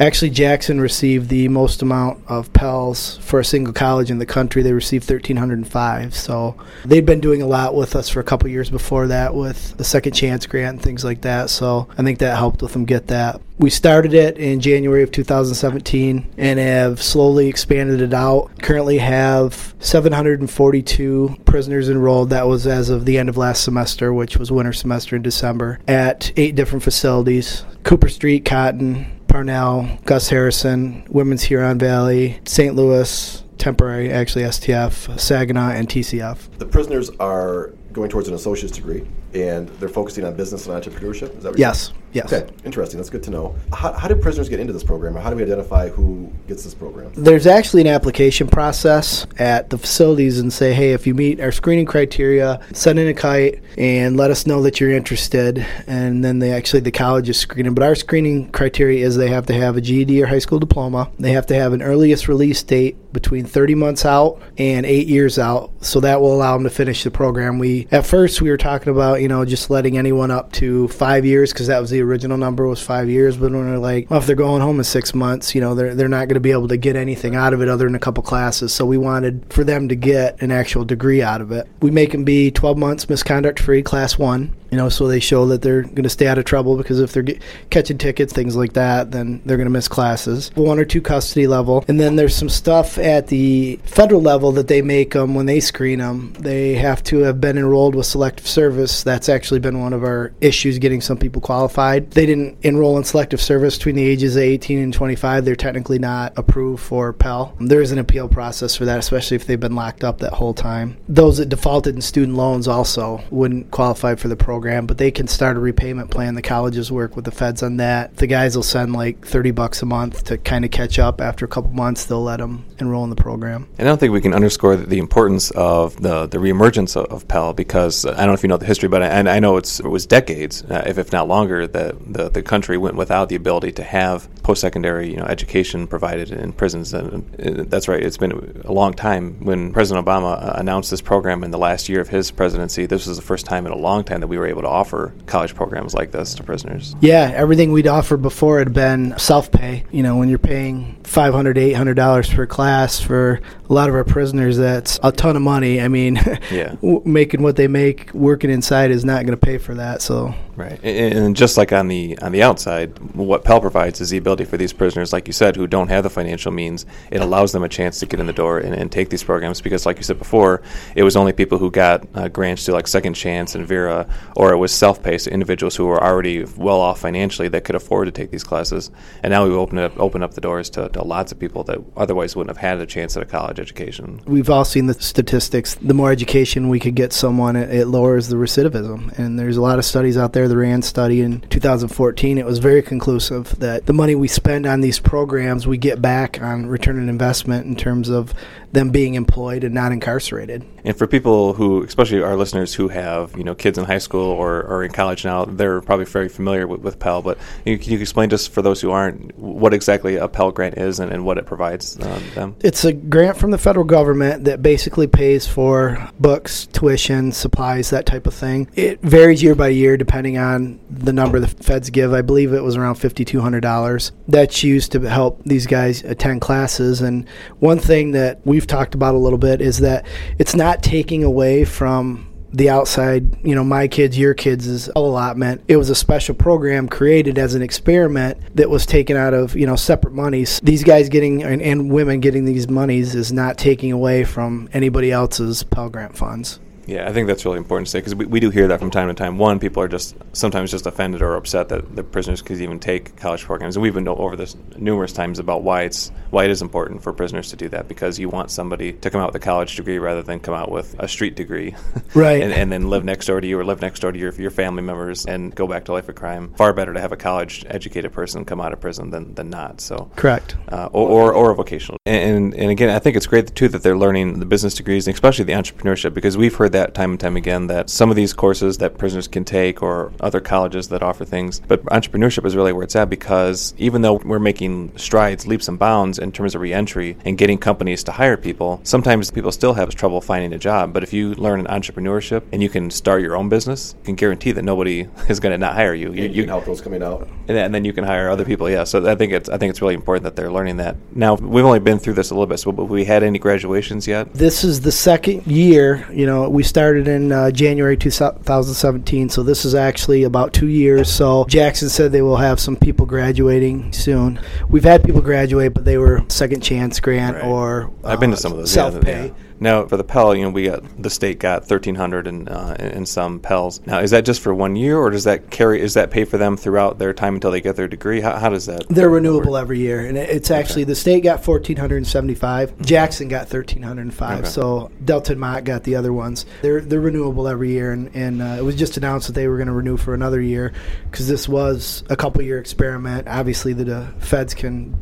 Actually, 0.01 0.31
Jackson 0.31 0.81
received 0.81 1.29
the 1.29 1.47
most 1.47 1.83
amount 1.83 2.23
of 2.25 2.51
Pells 2.53 3.19
for 3.19 3.39
a 3.39 3.45
single 3.45 3.71
college 3.71 4.09
in 4.09 4.17
the 4.17 4.25
country. 4.25 4.63
They 4.63 4.73
received 4.73 5.07
1,305. 5.07 6.15
So 6.15 6.55
they'd 6.83 7.05
been 7.05 7.19
doing 7.19 7.43
a 7.43 7.45
lot 7.45 7.75
with 7.75 7.95
us 7.95 8.09
for 8.09 8.19
a 8.19 8.23
couple 8.23 8.49
years 8.49 8.71
before 8.71 9.05
that 9.09 9.35
with 9.35 9.77
the 9.77 9.83
Second 9.83 10.13
Chance 10.13 10.47
Grant 10.47 10.77
and 10.77 10.81
things 10.81 11.05
like 11.05 11.21
that. 11.21 11.51
So 11.51 11.87
I 11.99 12.01
think 12.01 12.17
that 12.17 12.35
helped 12.35 12.63
with 12.63 12.73
them 12.73 12.85
get 12.85 13.09
that. 13.09 13.41
We 13.59 13.69
started 13.69 14.15
it 14.15 14.39
in 14.39 14.59
January 14.59 15.03
of 15.03 15.11
2017 15.11 16.33
and 16.35 16.59
have 16.59 16.99
slowly 16.99 17.47
expanded 17.47 18.01
it 18.01 18.11
out. 18.11 18.49
Currently 18.59 18.97
have 18.97 19.75
742 19.81 21.35
prisoners 21.45 21.89
enrolled. 21.89 22.31
That 22.31 22.47
was 22.47 22.65
as 22.65 22.89
of 22.89 23.05
the 23.05 23.19
end 23.19 23.29
of 23.29 23.37
last 23.37 23.63
semester, 23.63 24.11
which 24.11 24.37
was 24.37 24.51
winter 24.51 24.73
semester 24.73 25.15
in 25.15 25.21
December, 25.21 25.79
at 25.87 26.31
eight 26.37 26.55
different 26.55 26.81
facilities 26.81 27.65
Cooper 27.83 28.09
Street, 28.09 28.45
Cotton, 28.45 29.07
Parnell, 29.31 29.97
Gus 30.03 30.27
Harrison, 30.27 31.05
Women's 31.07 31.43
Huron 31.43 31.79
Valley, 31.79 32.41
St. 32.43 32.75
Louis, 32.75 33.41
temporary, 33.57 34.11
actually 34.11 34.43
STF, 34.43 35.17
Saginaw, 35.17 35.69
and 35.69 35.87
TCF. 35.87 36.57
The 36.57 36.65
prisoners 36.65 37.09
are 37.11 37.71
going 37.93 38.09
towards 38.09 38.27
an 38.27 38.33
associate's 38.33 38.75
degree, 38.75 39.07
and 39.33 39.69
they're 39.79 39.89
focusing 39.89 40.25
on 40.25 40.35
business 40.35 40.67
and 40.67 40.83
entrepreneurship. 40.83 41.35
Is 41.37 41.43
that 41.43 41.51
what 41.51 41.59
you're 41.59 41.67
Yes, 41.67 41.93
yes. 42.11 42.31
Okay, 42.31 42.51
interesting. 42.65 42.97
That's 42.97 43.09
good 43.09 43.23
to 43.23 43.31
know. 43.31 43.55
How, 43.73 43.93
how 43.93 44.07
do 44.07 44.15
prisoners 44.15 44.49
get 44.49 44.59
into 44.59 44.73
this 44.73 44.83
program, 44.83 45.17
or 45.17 45.21
how 45.21 45.29
do 45.29 45.35
we 45.35 45.43
identify 45.43 45.89
who 45.89 46.31
gets 46.47 46.63
this 46.63 46.73
program? 46.73 47.11
There's 47.13 47.47
actually 47.47 47.81
an 47.81 47.87
application 47.87 48.47
process 48.47 49.25
at 49.37 49.69
the 49.69 49.77
facilities 49.77 50.39
and 50.39 50.51
say, 50.51 50.73
hey, 50.73 50.93
if 50.93 51.07
you 51.07 51.13
meet 51.13 51.39
our 51.39 51.51
screening 51.51 51.85
criteria, 51.85 52.59
send 52.73 52.99
in 52.99 53.07
a 53.07 53.13
kite 53.13 53.61
and 53.77 54.17
let 54.17 54.31
us 54.31 54.45
know 54.45 54.61
that 54.63 54.79
you're 54.79 54.91
interested. 54.91 55.65
And 55.87 56.23
then 56.23 56.39
they 56.39 56.51
actually, 56.51 56.81
the 56.81 56.91
college 56.91 57.29
is 57.29 57.37
screening. 57.37 57.73
But 57.73 57.83
our 57.83 57.95
screening 57.95 58.51
criteria 58.51 59.05
is 59.05 59.15
they 59.15 59.29
have 59.29 59.45
to 59.47 59.53
have 59.53 59.77
a 59.77 59.81
GED 59.81 60.21
or 60.21 60.27
high 60.27 60.39
school 60.39 60.59
diploma. 60.59 61.09
They 61.19 61.31
have 61.31 61.45
to 61.47 61.55
have 61.55 61.73
an 61.73 61.81
earliest 61.81 62.27
release 62.27 62.61
date 62.63 62.97
between 63.13 63.45
30 63.45 63.75
months 63.75 64.05
out 64.05 64.41
and 64.57 64.85
eight 64.85 65.07
years 65.07 65.39
out. 65.39 65.71
So 65.81 65.99
that 66.01 66.21
will 66.21 66.33
allow 66.33 66.53
them 66.53 66.63
to 66.63 66.69
finish 66.69 67.03
the 67.03 67.11
program. 67.11 67.59
We, 67.59 67.87
at 67.91 68.05
first, 68.05 68.41
we 68.41 68.49
were 68.49 68.57
talking 68.57 68.91
about, 68.91 69.20
you 69.21 69.27
know, 69.27 69.45
just 69.45 69.69
letting 69.69 69.97
anyone 69.97 70.31
up 70.31 70.51
to 70.53 70.87
five 70.89 71.25
years 71.25 71.53
because 71.53 71.67
that 71.67 71.79
was 71.79 71.91
the 71.91 72.01
original 72.01 72.37
number 72.37 72.67
was 72.67 72.81
five 72.81 73.09
years. 73.09 73.37
But 73.37 73.51
when 73.51 73.69
they're 73.69 73.77
like, 73.77 74.09
well, 74.09 74.19
if 74.19 74.25
they're 74.25 74.35
going 74.35 74.61
home 74.61 74.79
in 74.79 74.83
six 74.83 75.13
months, 75.13 75.53
you 75.53 75.61
know, 75.61 75.75
they're, 75.75 75.93
they're 75.93 76.09
not 76.09 76.27
going 76.27 76.35
to 76.35 76.39
be 76.39 76.51
able 76.51 76.67
to 76.69 76.77
get 76.77 76.95
anything 76.95 77.35
out 77.35 77.53
of 77.53 77.61
it 77.61 77.69
other 77.69 77.85
than 77.85 77.95
a 77.95 77.99
couple 77.99 78.23
classes. 78.23 78.73
So 78.73 78.85
we 78.85 78.97
wanted 78.97 79.45
for 79.49 79.63
them 79.63 79.87
to 79.89 79.95
get 79.95 80.41
an 80.41 80.51
actual 80.51 80.83
degree 80.83 81.21
out 81.21 81.39
of 81.39 81.51
it. 81.51 81.67
We 81.81 81.91
make 81.91 82.11
them 82.11 82.23
be 82.23 82.51
12 82.51 82.77
months 82.77 83.09
misconduct 83.09 83.59
free, 83.59 83.83
class 83.83 84.17
one. 84.17 84.55
You 84.71 84.77
know, 84.77 84.89
so 84.89 85.07
they 85.07 85.19
show 85.19 85.45
that 85.47 85.61
they're 85.61 85.81
going 85.81 86.03
to 86.03 86.09
stay 86.09 86.27
out 86.27 86.37
of 86.37 86.45
trouble 86.45 86.77
because 86.77 86.99
if 86.99 87.11
they're 87.11 87.23
get, 87.23 87.41
catching 87.69 87.97
tickets, 87.97 88.31
things 88.31 88.55
like 88.55 88.73
that, 88.73 89.11
then 89.11 89.41
they're 89.45 89.57
going 89.57 89.65
to 89.65 89.71
miss 89.71 89.87
classes. 89.87 90.51
One 90.55 90.79
or 90.79 90.85
two 90.85 91.01
custody 91.01 91.45
level, 91.45 91.83
and 91.87 91.99
then 91.99 92.15
there's 92.15 92.35
some 92.35 92.49
stuff 92.49 92.97
at 92.97 93.27
the 93.27 93.79
federal 93.83 94.21
level 94.21 94.51
that 94.53 94.67
they 94.67 94.81
make 94.81 95.11
them 95.11 95.35
when 95.35 95.45
they 95.45 95.59
screen 95.59 95.99
them. 95.99 96.33
They 96.39 96.75
have 96.75 97.03
to 97.03 97.19
have 97.19 97.41
been 97.41 97.57
enrolled 97.57 97.95
with 97.95 98.05
selective 98.05 98.47
service. 98.47 99.03
That's 99.03 99.29
actually 99.29 99.59
been 99.59 99.79
one 99.79 99.93
of 99.93 100.03
our 100.03 100.31
issues 100.41 100.79
getting 100.79 101.01
some 101.01 101.17
people 101.17 101.41
qualified. 101.41 102.11
They 102.11 102.25
didn't 102.25 102.57
enroll 102.61 102.97
in 102.97 103.03
selective 103.03 103.41
service 103.41 103.77
between 103.77 103.95
the 103.95 104.07
ages 104.07 104.35
of 104.35 104.43
18 104.43 104.79
and 104.79 104.93
25. 104.93 105.43
They're 105.45 105.55
technically 105.55 105.99
not 105.99 106.33
approved 106.37 106.81
for 106.81 107.11
Pell. 107.13 107.55
There 107.59 107.81
is 107.81 107.91
an 107.91 107.99
appeal 107.99 108.27
process 108.29 108.75
for 108.75 108.85
that, 108.85 108.99
especially 108.99 109.35
if 109.35 109.45
they've 109.45 109.59
been 109.59 109.75
locked 109.75 110.03
up 110.03 110.19
that 110.19 110.33
whole 110.33 110.53
time. 110.53 110.97
Those 111.09 111.37
that 111.37 111.49
defaulted 111.49 111.95
in 111.95 112.01
student 112.01 112.37
loans 112.37 112.67
also 112.67 113.23
wouldn't 113.29 113.71
qualify 113.71 114.15
for 114.15 114.27
the 114.27 114.35
program, 114.35 114.60
but 114.61 114.97
they 114.97 115.11
can 115.11 115.27
start 115.27 115.57
a 115.57 115.59
repayment 115.59 116.11
plan. 116.11 116.35
The 116.35 116.41
colleges 116.41 116.91
work 116.91 117.15
with 117.15 117.25
the 117.25 117.31
feds 117.31 117.63
on 117.63 117.77
that. 117.77 118.17
The 118.17 118.27
guys 118.27 118.55
will 118.55 118.63
send 118.63 118.93
like 118.93 119.25
30 119.25 119.51
bucks 119.51 119.81
a 119.81 119.85
month 119.85 120.25
to 120.25 120.37
kind 120.37 120.63
of 120.63 120.71
catch 120.71 120.99
up. 120.99 121.21
After 121.21 121.45
a 121.45 121.47
couple 121.47 121.71
months, 121.71 122.05
they'll 122.05 122.23
let 122.23 122.39
them 122.39 122.65
enroll 122.79 123.03
in 123.03 123.09
the 123.09 123.15
program. 123.15 123.67
And 123.77 123.87
I 123.87 123.91
don't 123.91 123.99
think 123.99 124.13
we 124.13 124.21
can 124.21 124.33
underscore 124.33 124.75
the, 124.75 125.01
importance 125.01 125.51
of 125.51 125.99
the, 126.01 126.27
the 126.27 126.37
reemergence 126.37 126.95
of, 126.95 127.05
of 127.11 127.27
Pell 127.27 127.53
because 127.53 128.05
uh, 128.05 128.11
I 128.11 128.17
don't 128.17 128.27
know 128.27 128.33
if 128.33 128.43
you 128.43 128.49
know 128.49 128.57
the 128.57 128.65
history, 128.65 128.87
but 128.87 129.01
I, 129.01 129.07
and 129.07 129.27
I 129.27 129.39
know 129.39 129.57
it's, 129.57 129.79
it 129.79 129.87
was 129.87 130.05
decades, 130.05 130.63
uh, 130.63 130.83
if, 130.85 130.97
if 130.97 131.11
not 131.11 131.27
longer, 131.27 131.65
that 131.67 132.13
the, 132.13 132.29
the 132.29 132.43
country 132.43 132.77
went 132.77 132.95
without 132.95 133.29
the 133.29 133.35
ability 133.35 133.71
to 133.73 133.83
have 133.83 134.29
post-secondary 134.43 135.09
you 135.09 135.17
know, 135.17 135.25
education 135.25 135.87
provided 135.87 136.31
in 136.31 136.53
prisons. 136.53 136.93
And 136.93 137.23
uh, 137.39 137.63
that's 137.67 137.87
right. 137.87 138.01
It's 138.01 138.17
been 138.17 138.61
a 138.65 138.71
long 138.71 138.93
time. 138.93 139.43
When 139.43 139.73
President 139.73 140.05
Obama 140.05 140.41
uh, 140.41 140.53
announced 140.55 140.91
this 140.91 141.01
program 141.01 141.43
in 141.43 141.51
the 141.51 141.57
last 141.57 141.89
year 141.89 142.01
of 142.01 142.09
his 142.09 142.31
presidency, 142.31 142.85
this 142.85 143.07
was 143.07 143.17
the 143.17 143.23
first 143.23 143.45
time 143.45 143.65
in 143.65 143.71
a 143.71 143.77
long 143.77 144.03
time 144.03 144.21
that 144.21 144.27
we 144.27 144.37
were 144.37 144.47
able 144.51 144.61
to 144.61 144.67
offer 144.67 145.13
college 145.25 145.55
programs 145.55 145.93
like 145.93 146.11
this 146.11 146.35
to 146.35 146.43
prisoners. 146.43 146.95
Yeah, 147.01 147.31
everything 147.33 147.71
we'd 147.71 147.87
offered 147.87 148.21
before 148.21 148.59
had 148.59 148.73
been 148.73 149.17
self 149.17 149.51
pay. 149.51 149.85
You 149.91 150.03
know, 150.03 150.17
when 150.17 150.29
you're 150.29 150.39
paying 150.39 151.00
500 151.11 151.55
to 151.55 151.61
800 151.61 151.93
dollars 151.95 152.33
per 152.33 152.45
class 152.45 152.99
for 153.01 153.41
a 153.69 153.73
lot 153.73 153.89
of 153.89 153.95
our 153.95 154.05
prisoners. 154.05 154.57
That's 154.57 154.97
a 155.03 155.11
ton 155.11 155.35
of 155.35 155.41
money. 155.41 155.81
I 155.81 155.89
mean, 155.89 156.15
Yeah. 156.51 156.69
w- 156.75 157.01
making 157.05 157.41
what 157.43 157.57
they 157.57 157.67
make 157.67 158.13
working 158.13 158.49
inside 158.49 158.91
is 158.91 159.03
not 159.03 159.25
going 159.25 159.37
to 159.37 159.45
pay 159.45 159.57
for 159.57 159.75
that. 159.75 160.01
So 160.01 160.33
Right, 160.55 160.79
and, 160.83 161.17
and 161.17 161.35
just 161.35 161.57
like 161.57 161.71
on 161.71 161.87
the 161.87 162.17
on 162.19 162.31
the 162.33 162.43
outside, 162.43 162.97
what 163.15 163.43
Pell 163.43 163.59
provides 163.61 163.99
is 164.01 164.09
the 164.09 164.17
ability 164.17 164.45
for 164.45 164.57
these 164.57 164.73
prisoners, 164.73 165.11
like 165.11 165.25
you 165.27 165.33
said, 165.33 165.55
who 165.55 165.65
don't 165.65 165.87
have 165.87 166.03
the 166.03 166.09
financial 166.09 166.51
means. 166.51 166.85
It 167.09 167.21
allows 167.21 167.51
them 167.51 167.63
a 167.63 167.69
chance 167.69 167.99
to 167.99 168.05
get 168.05 168.19
in 168.19 168.27
the 168.27 168.33
door 168.33 168.59
and, 168.59 168.75
and 168.75 168.91
take 168.91 169.09
these 169.09 169.23
programs 169.23 169.59
because, 169.61 169.85
like 169.85 169.97
you 169.97 170.03
said 170.03 170.19
before, 170.19 170.61
it 170.95 171.03
was 171.03 171.15
only 171.15 171.31
people 171.33 171.57
who 171.57 171.71
got 171.71 172.05
uh, 172.15 172.27
grants 172.27 172.65
to 172.65 172.73
like 172.73 172.87
Second 172.87 173.13
Chance 173.15 173.55
and 173.55 173.65
Vera, 173.65 174.07
or 174.35 174.51
it 174.51 174.57
was 174.57 174.73
self-paced 174.73 175.27
individuals 175.27 175.75
who 175.75 175.85
were 175.85 176.03
already 176.03 176.43
well 176.57 176.79
off 176.81 176.99
financially 176.99 177.47
that 177.47 177.63
could 177.63 177.75
afford 177.75 178.07
to 178.07 178.11
take 178.11 178.29
these 178.29 178.43
classes. 178.43 178.91
And 179.23 179.31
now 179.31 179.45
we 179.47 179.53
open 179.53 179.79
up 179.79 179.97
open 179.99 180.21
up 180.21 180.33
the 180.33 180.41
doors 180.41 180.69
to, 180.71 180.89
to 180.89 181.00
lots 181.05 181.31
of 181.31 181.39
people 181.39 181.63
that 181.65 181.79
otherwise 181.97 182.35
wouldn't 182.35 182.55
have 182.55 182.61
had 182.61 182.79
a 182.79 182.85
chance 182.85 183.15
at 183.17 183.23
a 183.23 183.25
college 183.25 183.59
education. 183.59 184.21
we've 184.25 184.49
all 184.49 184.65
seen 184.65 184.87
the 184.87 184.93
statistics. 184.93 185.75
The 185.75 185.93
more 185.93 186.11
education 186.11 186.69
we 186.69 186.79
could 186.79 186.95
get 186.95 187.13
someone, 187.13 187.55
it, 187.55 187.73
it 187.73 187.87
lowers 187.87 188.27
the 188.27 188.35
recidivism. 188.35 189.17
And 189.17 189.37
there's 189.37 189.57
a 189.57 189.61
lot 189.61 189.79
of 189.79 189.85
studies 189.85 190.17
out 190.17 190.33
there. 190.33 190.47
The 190.47 190.57
RAND 190.57 190.85
study 190.85 191.21
in 191.21 191.41
2014, 191.41 192.37
it 192.37 192.45
was 192.45 192.59
very 192.59 192.81
conclusive 192.81 193.57
that 193.59 193.85
the 193.85 193.93
money 193.93 194.15
we 194.15 194.27
spend 194.27 194.65
on 194.65 194.81
these 194.81 194.99
programs, 194.99 195.67
we 195.67 195.77
get 195.77 196.01
back 196.01 196.41
on 196.41 196.67
return 196.67 196.99
on 196.99 197.09
investment 197.09 197.65
in 197.65 197.75
terms 197.75 198.09
of 198.09 198.33
them 198.71 198.89
being 198.89 199.15
employed 199.15 199.63
and 199.63 199.73
not 199.73 199.91
incarcerated. 199.91 200.65
And 200.83 200.97
for 200.97 201.05
people 201.05 201.53
who, 201.53 201.83
especially 201.83 202.21
our 202.21 202.35
listeners 202.35 202.73
who 202.73 202.87
have, 202.87 203.35
you 203.37 203.43
know, 203.43 203.53
kids 203.53 203.77
in 203.77 203.85
high 203.85 203.97
school 203.97 204.31
or, 204.31 204.63
or 204.63 204.83
in 204.83 204.91
college 204.91 205.25
now, 205.25 205.45
they're 205.45 205.81
probably 205.81 206.05
very 206.05 206.29
familiar 206.29 206.67
with, 206.67 206.81
with 206.81 206.99
Pell. 206.99 207.21
But 207.21 207.37
you, 207.65 207.77
can 207.77 207.91
you 207.91 207.99
explain 207.99 208.29
just 208.29 208.51
for 208.51 208.61
those 208.61 208.81
who 208.81 208.91
aren't 208.91 209.37
what 209.37 209.73
exactly 209.73 210.15
a 210.15 210.27
Pell 210.27 210.51
grant 210.51 210.77
is 210.77 210.90
and, 210.99 211.11
and 211.11 211.25
what 211.25 211.37
it 211.37 211.45
provides 211.45 211.99
um, 212.01 212.23
them? 212.35 212.55
It's 212.61 212.85
a 212.85 212.93
grant 212.93 213.37
from 213.37 213.51
the 213.51 213.57
federal 213.57 213.85
government 213.85 214.45
that 214.45 214.61
basically 214.61 215.07
pays 215.07 215.47
for 215.47 216.09
books, 216.19 216.67
tuition, 216.67 217.31
supplies, 217.31 217.89
that 217.89 218.05
type 218.05 218.27
of 218.27 218.33
thing. 218.33 218.69
It 218.75 219.01
varies 219.01 219.43
year 219.43 219.55
by 219.55 219.69
year 219.69 219.97
depending 219.97 220.37
on 220.37 220.79
the 220.89 221.13
number 221.13 221.39
the 221.39 221.47
feds 221.47 221.89
give. 221.89 222.13
I 222.13 222.21
believe 222.21 222.53
it 222.53 222.63
was 222.63 222.75
around 222.75 222.95
$5,200. 222.95 224.11
That's 224.27 224.63
used 224.63 224.91
to 224.93 225.01
help 225.01 225.41
these 225.43 225.67
guys 225.67 226.03
attend 226.03 226.41
classes. 226.41 227.01
And 227.01 227.27
one 227.59 227.79
thing 227.79 228.11
that 228.11 228.39
we've 228.45 228.67
talked 228.67 228.95
about 228.95 229.15
a 229.15 229.17
little 229.17 229.39
bit 229.39 229.61
is 229.61 229.79
that 229.79 230.05
it's 230.37 230.55
not 230.55 230.83
taking 230.83 231.23
away 231.23 231.65
from 231.65 232.30
the 232.53 232.69
outside, 232.69 233.43
you 233.45 233.55
know, 233.55 233.63
my 233.63 233.87
kids, 233.87 234.17
your 234.17 234.33
kids 234.33 234.67
is 234.67 234.89
allotment. 234.95 235.63
It 235.67 235.77
was 235.77 235.89
a 235.89 235.95
special 235.95 236.35
program 236.35 236.87
created 236.87 237.37
as 237.37 237.55
an 237.55 237.61
experiment 237.61 238.37
that 238.55 238.69
was 238.69 238.85
taken 238.85 239.15
out 239.15 239.33
of, 239.33 239.55
you 239.55 239.65
know, 239.65 239.75
separate 239.75 240.13
monies. 240.13 240.59
These 240.61 240.83
guys 240.83 241.09
getting 241.09 241.43
and, 241.43 241.61
and 241.61 241.91
women 241.91 242.19
getting 242.19 242.45
these 242.45 242.69
monies 242.69 243.15
is 243.15 243.31
not 243.31 243.57
taking 243.57 243.91
away 243.91 244.23
from 244.23 244.69
anybody 244.73 245.11
else's 245.11 245.63
Pell 245.63 245.89
Grant 245.89 246.17
funds. 246.17 246.59
Yeah, 246.87 247.07
I 247.07 247.13
think 247.13 247.27
that's 247.27 247.45
really 247.45 247.57
important 247.57 247.87
to 247.87 247.91
say 247.91 247.99
because 247.99 248.15
we, 248.15 248.25
we 248.25 248.39
do 248.39 248.49
hear 248.49 248.67
that 248.67 248.79
from 248.79 248.91
time 248.91 249.07
to 249.07 249.13
time. 249.13 249.37
One, 249.37 249.59
people 249.59 249.81
are 249.83 249.87
just 249.87 250.15
sometimes 250.33 250.71
just 250.71 250.85
offended 250.85 251.21
or 251.21 251.35
upset 251.35 251.69
that 251.69 251.95
the 251.95 252.03
prisoners 252.03 252.41
could 252.41 252.59
even 252.61 252.79
take 252.79 253.15
college 253.17 253.43
programs, 253.43 253.75
and 253.75 253.83
we've 253.83 253.93
been 253.93 254.07
over 254.07 254.35
this 254.35 254.55
numerous 254.77 255.13
times 255.13 255.39
about 255.39 255.63
why 255.63 255.83
it's 255.83 256.11
why 256.31 256.45
it 256.45 256.51
is 256.51 256.61
important 256.61 257.03
for 257.03 257.11
prisoners 257.13 257.49
to 257.49 257.55
do 257.55 257.67
that 257.69 257.87
because 257.87 258.17
you 258.17 258.29
want 258.29 258.49
somebody 258.51 258.93
to 258.93 259.09
come 259.09 259.21
out 259.21 259.27
with 259.33 259.35
a 259.41 259.45
college 259.45 259.75
degree 259.75 259.99
rather 259.99 260.21
than 260.23 260.39
come 260.39 260.53
out 260.53 260.71
with 260.71 260.95
a 260.99 261.07
street 261.07 261.35
degree, 261.35 261.75
Right. 262.15 262.41
and, 262.41 262.53
and 262.53 262.71
then 262.71 262.89
live 262.89 263.03
next 263.03 263.25
door 263.27 263.41
to 263.41 263.47
you 263.47 263.59
or 263.59 263.65
live 263.65 263.81
next 263.81 263.99
door 263.99 264.11
to 264.11 264.17
your 264.19 264.33
your 264.35 264.51
family 264.51 264.81
members 264.81 265.25
and 265.25 265.53
go 265.53 265.67
back 265.67 265.85
to 265.85 265.91
life 265.93 266.09
of 266.09 266.15
crime. 266.15 266.53
Far 266.55 266.73
better 266.73 266.93
to 266.93 266.99
have 267.01 267.11
a 267.11 267.17
college 267.17 267.65
educated 267.67 268.11
person 268.11 268.45
come 268.45 268.59
out 268.61 268.73
of 268.73 268.79
prison 268.79 269.09
than, 269.11 269.33
than 269.35 269.49
not. 269.49 269.81
So 269.81 270.09
Correct. 270.15 270.55
uh, 270.71 270.89
or, 270.91 271.07
or, 271.07 271.33
or 271.33 271.51
a 271.51 271.55
vocational. 271.55 271.97
And, 272.05 272.53
and 272.55 272.71
again, 272.71 272.89
I 272.89 272.99
think 272.99 273.15
it's 273.17 273.27
great 273.27 273.53
too 273.55 273.67
that 273.69 273.83
they're 273.83 273.97
learning 273.97 274.39
the 274.39 274.45
business 274.45 274.73
degrees 274.73 275.07
and 275.07 275.13
especially 275.13 275.45
the 275.45 275.53
entrepreneurship 275.53 276.13
because 276.13 276.37
we've 276.37 276.55
heard 276.55 276.70
that 276.71 276.93
time 276.93 277.11
and 277.11 277.19
time 277.19 277.37
again 277.37 277.67
that 277.67 277.89
some 277.89 278.09
of 278.09 278.15
these 278.15 278.33
courses 278.33 278.77
that 278.79 278.97
prisoners 278.97 279.27
can 279.27 279.43
take 279.43 279.81
or 279.81 280.11
other 280.19 280.39
colleges 280.39 280.87
that 280.89 281.03
offer 281.03 281.25
things, 281.25 281.59
but 281.67 281.83
entrepreneurship 281.85 282.45
is 282.45 282.55
really 282.55 282.73
where 282.73 282.83
it's 282.83 282.95
at 282.95 283.09
because 283.09 283.73
even 283.77 284.01
though 284.01 284.15
we're 284.25 284.39
making 284.39 284.97
strides, 284.97 285.47
leaps 285.47 285.67
and 285.67 285.79
bounds 285.79 286.19
in 286.19 286.31
terms 286.31 286.55
of 286.55 286.61
reentry 286.61 287.17
and 287.25 287.37
getting 287.37 287.57
companies 287.57 288.03
to 288.03 288.11
hire 288.11 288.37
people, 288.37 288.79
sometimes 288.83 289.31
people 289.31 289.51
still 289.51 289.73
have 289.73 289.93
trouble 289.95 290.21
finding 290.21 290.53
a 290.53 290.57
job. 290.57 290.93
But 290.93 291.03
if 291.03 291.13
you 291.13 291.33
learn 291.35 291.59
an 291.59 291.67
entrepreneurship 291.67 292.43
and 292.51 292.61
you 292.61 292.69
can 292.69 292.89
start 292.89 293.21
your 293.21 293.35
own 293.35 293.49
business, 293.49 293.95
you 293.99 294.05
can 294.05 294.15
guarantee 294.15 294.51
that 294.51 294.63
nobody 294.63 295.07
is 295.29 295.39
going 295.39 295.51
to 295.51 295.57
not 295.57 295.75
hire 295.75 295.93
you. 295.93 296.13
You, 296.13 296.23
you 296.23 296.43
can 296.43 296.49
help 296.49 296.65
those 296.65 296.81
coming 296.81 297.03
out. 297.03 297.27
and 297.47 297.57
then, 297.57 297.65
and 297.65 297.75
then 297.75 297.85
you 297.85 297.93
can 297.93 298.03
hire 298.03 298.29
other 298.29 298.45
people. 298.45 298.69
Yeah, 298.69 298.83
so 298.83 299.09
I 299.09 299.15
think 299.15 299.33
it's 299.33 299.49
I 299.49 299.57
think 299.57 299.71
it's 299.71 299.81
really 299.81 299.93
important 299.95 300.23
that 300.23 300.35
they're 300.35 300.51
learning 300.51 300.77
that. 300.77 300.95
Now 301.15 301.35
we've 301.35 301.65
only 301.65 301.79
been 301.79 301.99
through 301.99 302.13
this 302.13 302.31
a 302.31 302.33
little 302.33 302.47
bit, 302.47 302.59
so 302.59 302.71
have 302.71 302.89
we 302.89 303.05
had 303.05 303.23
any 303.23 303.39
graduations 303.39 304.07
yet? 304.07 304.33
This 304.33 304.63
is 304.63 304.81
the 304.81 304.91
second 304.91 305.45
year. 305.47 306.07
You 306.11 306.25
know, 306.25 306.49
we 306.49 306.60
started 306.63 307.07
in 307.07 307.31
uh, 307.31 307.51
January 307.51 307.97
2017, 307.97 309.29
so 309.29 309.43
this 309.43 309.65
is 309.65 309.75
actually 309.75 310.23
about 310.23 310.53
two 310.53 310.67
years. 310.67 311.11
So 311.11 311.45
Jackson 311.45 311.89
said 311.89 312.11
they 312.11 312.21
will 312.21 312.37
have 312.37 312.59
some 312.59 312.75
people 312.75 313.05
graduating 313.05 313.91
soon. 313.93 314.39
We've 314.69 314.83
had 314.83 315.03
people 315.03 315.21
graduate, 315.21 315.73
but 315.73 315.85
they 315.85 315.97
were 315.97 316.23
second 316.29 316.61
chance 316.61 316.99
grant 316.99 317.37
Right. 317.37 317.45
or 317.45 317.91
I've 318.03 318.19
been 318.19 318.31
to 318.31 318.35
uh, 318.35 318.39
some 318.39 318.51
of 318.51 318.57
those. 318.59 318.71
self 318.71 318.99
pay. 319.01 319.27
yeah. 319.27 319.33
Now 319.61 319.85
for 319.85 319.95
the 319.95 320.03
Pell, 320.03 320.35
you 320.35 320.43
know, 320.43 320.49
we 320.49 320.65
got 320.65 320.83
the 321.01 321.09
state 321.09 321.39
got 321.39 321.65
thirteen 321.65 321.95
hundred 321.95 322.27
and 322.27 322.49
uh, 322.49 322.75
and 322.79 323.07
some 323.07 323.39
Pells. 323.39 323.79
Now 323.85 323.99
is 323.99 324.11
that 324.11 324.25
just 324.25 324.41
for 324.41 324.53
one 324.53 324.75
year, 324.75 324.97
or 324.97 325.11
does 325.11 325.23
that 325.25 325.51
carry? 325.51 325.79
Is 325.79 325.93
that 325.93 326.09
pay 326.11 326.25
for 326.25 326.37
them 326.37 326.57
throughout 326.57 326.97
their 326.97 327.13
time 327.13 327.35
until 327.35 327.51
they 327.51 327.61
get 327.61 327.75
their 327.75 327.87
degree? 327.87 328.19
How, 328.19 328.37
how 328.37 328.49
does 328.49 328.65
that? 328.65 328.89
They're 328.89 329.09
renewable 329.09 329.55
every 329.55 329.79
year, 329.79 330.05
and 330.05 330.17
it's 330.17 330.51
actually 330.51 330.85
the 330.85 330.95
state 330.95 331.23
got 331.23 331.43
fourteen 331.43 331.77
hundred 331.77 331.97
and 331.97 332.07
seventy-five. 332.07 332.81
Jackson 332.81 333.27
got 333.27 333.47
thirteen 333.47 333.83
hundred 333.83 334.01
and 334.01 334.13
five. 334.13 334.39
Okay. 334.39 334.49
So 334.49 334.91
Delta 335.05 335.33
and 335.33 335.39
Mott 335.39 335.63
got 335.63 335.83
the 335.83 335.95
other 335.95 336.11
ones. 336.11 336.47
They're 336.63 336.81
they're 336.81 336.99
renewable 336.99 337.47
every 337.47 337.69
year, 337.69 337.91
and 337.91 338.09
and 338.15 338.41
uh, 338.41 338.55
it 338.57 338.63
was 338.63 338.75
just 338.75 338.97
announced 338.97 339.27
that 339.27 339.33
they 339.33 339.47
were 339.47 339.57
going 339.57 339.67
to 339.67 339.73
renew 339.73 339.95
for 339.95 340.15
another 340.15 340.41
year 340.41 340.73
because 341.09 341.27
this 341.27 341.47
was 341.47 342.03
a 342.09 342.15
couple 342.15 342.41
year 342.41 342.57
experiment. 342.57 343.27
Obviously, 343.27 343.73
the 343.73 343.95
uh, 343.95 344.11
feds 344.19 344.55
can 344.55 344.99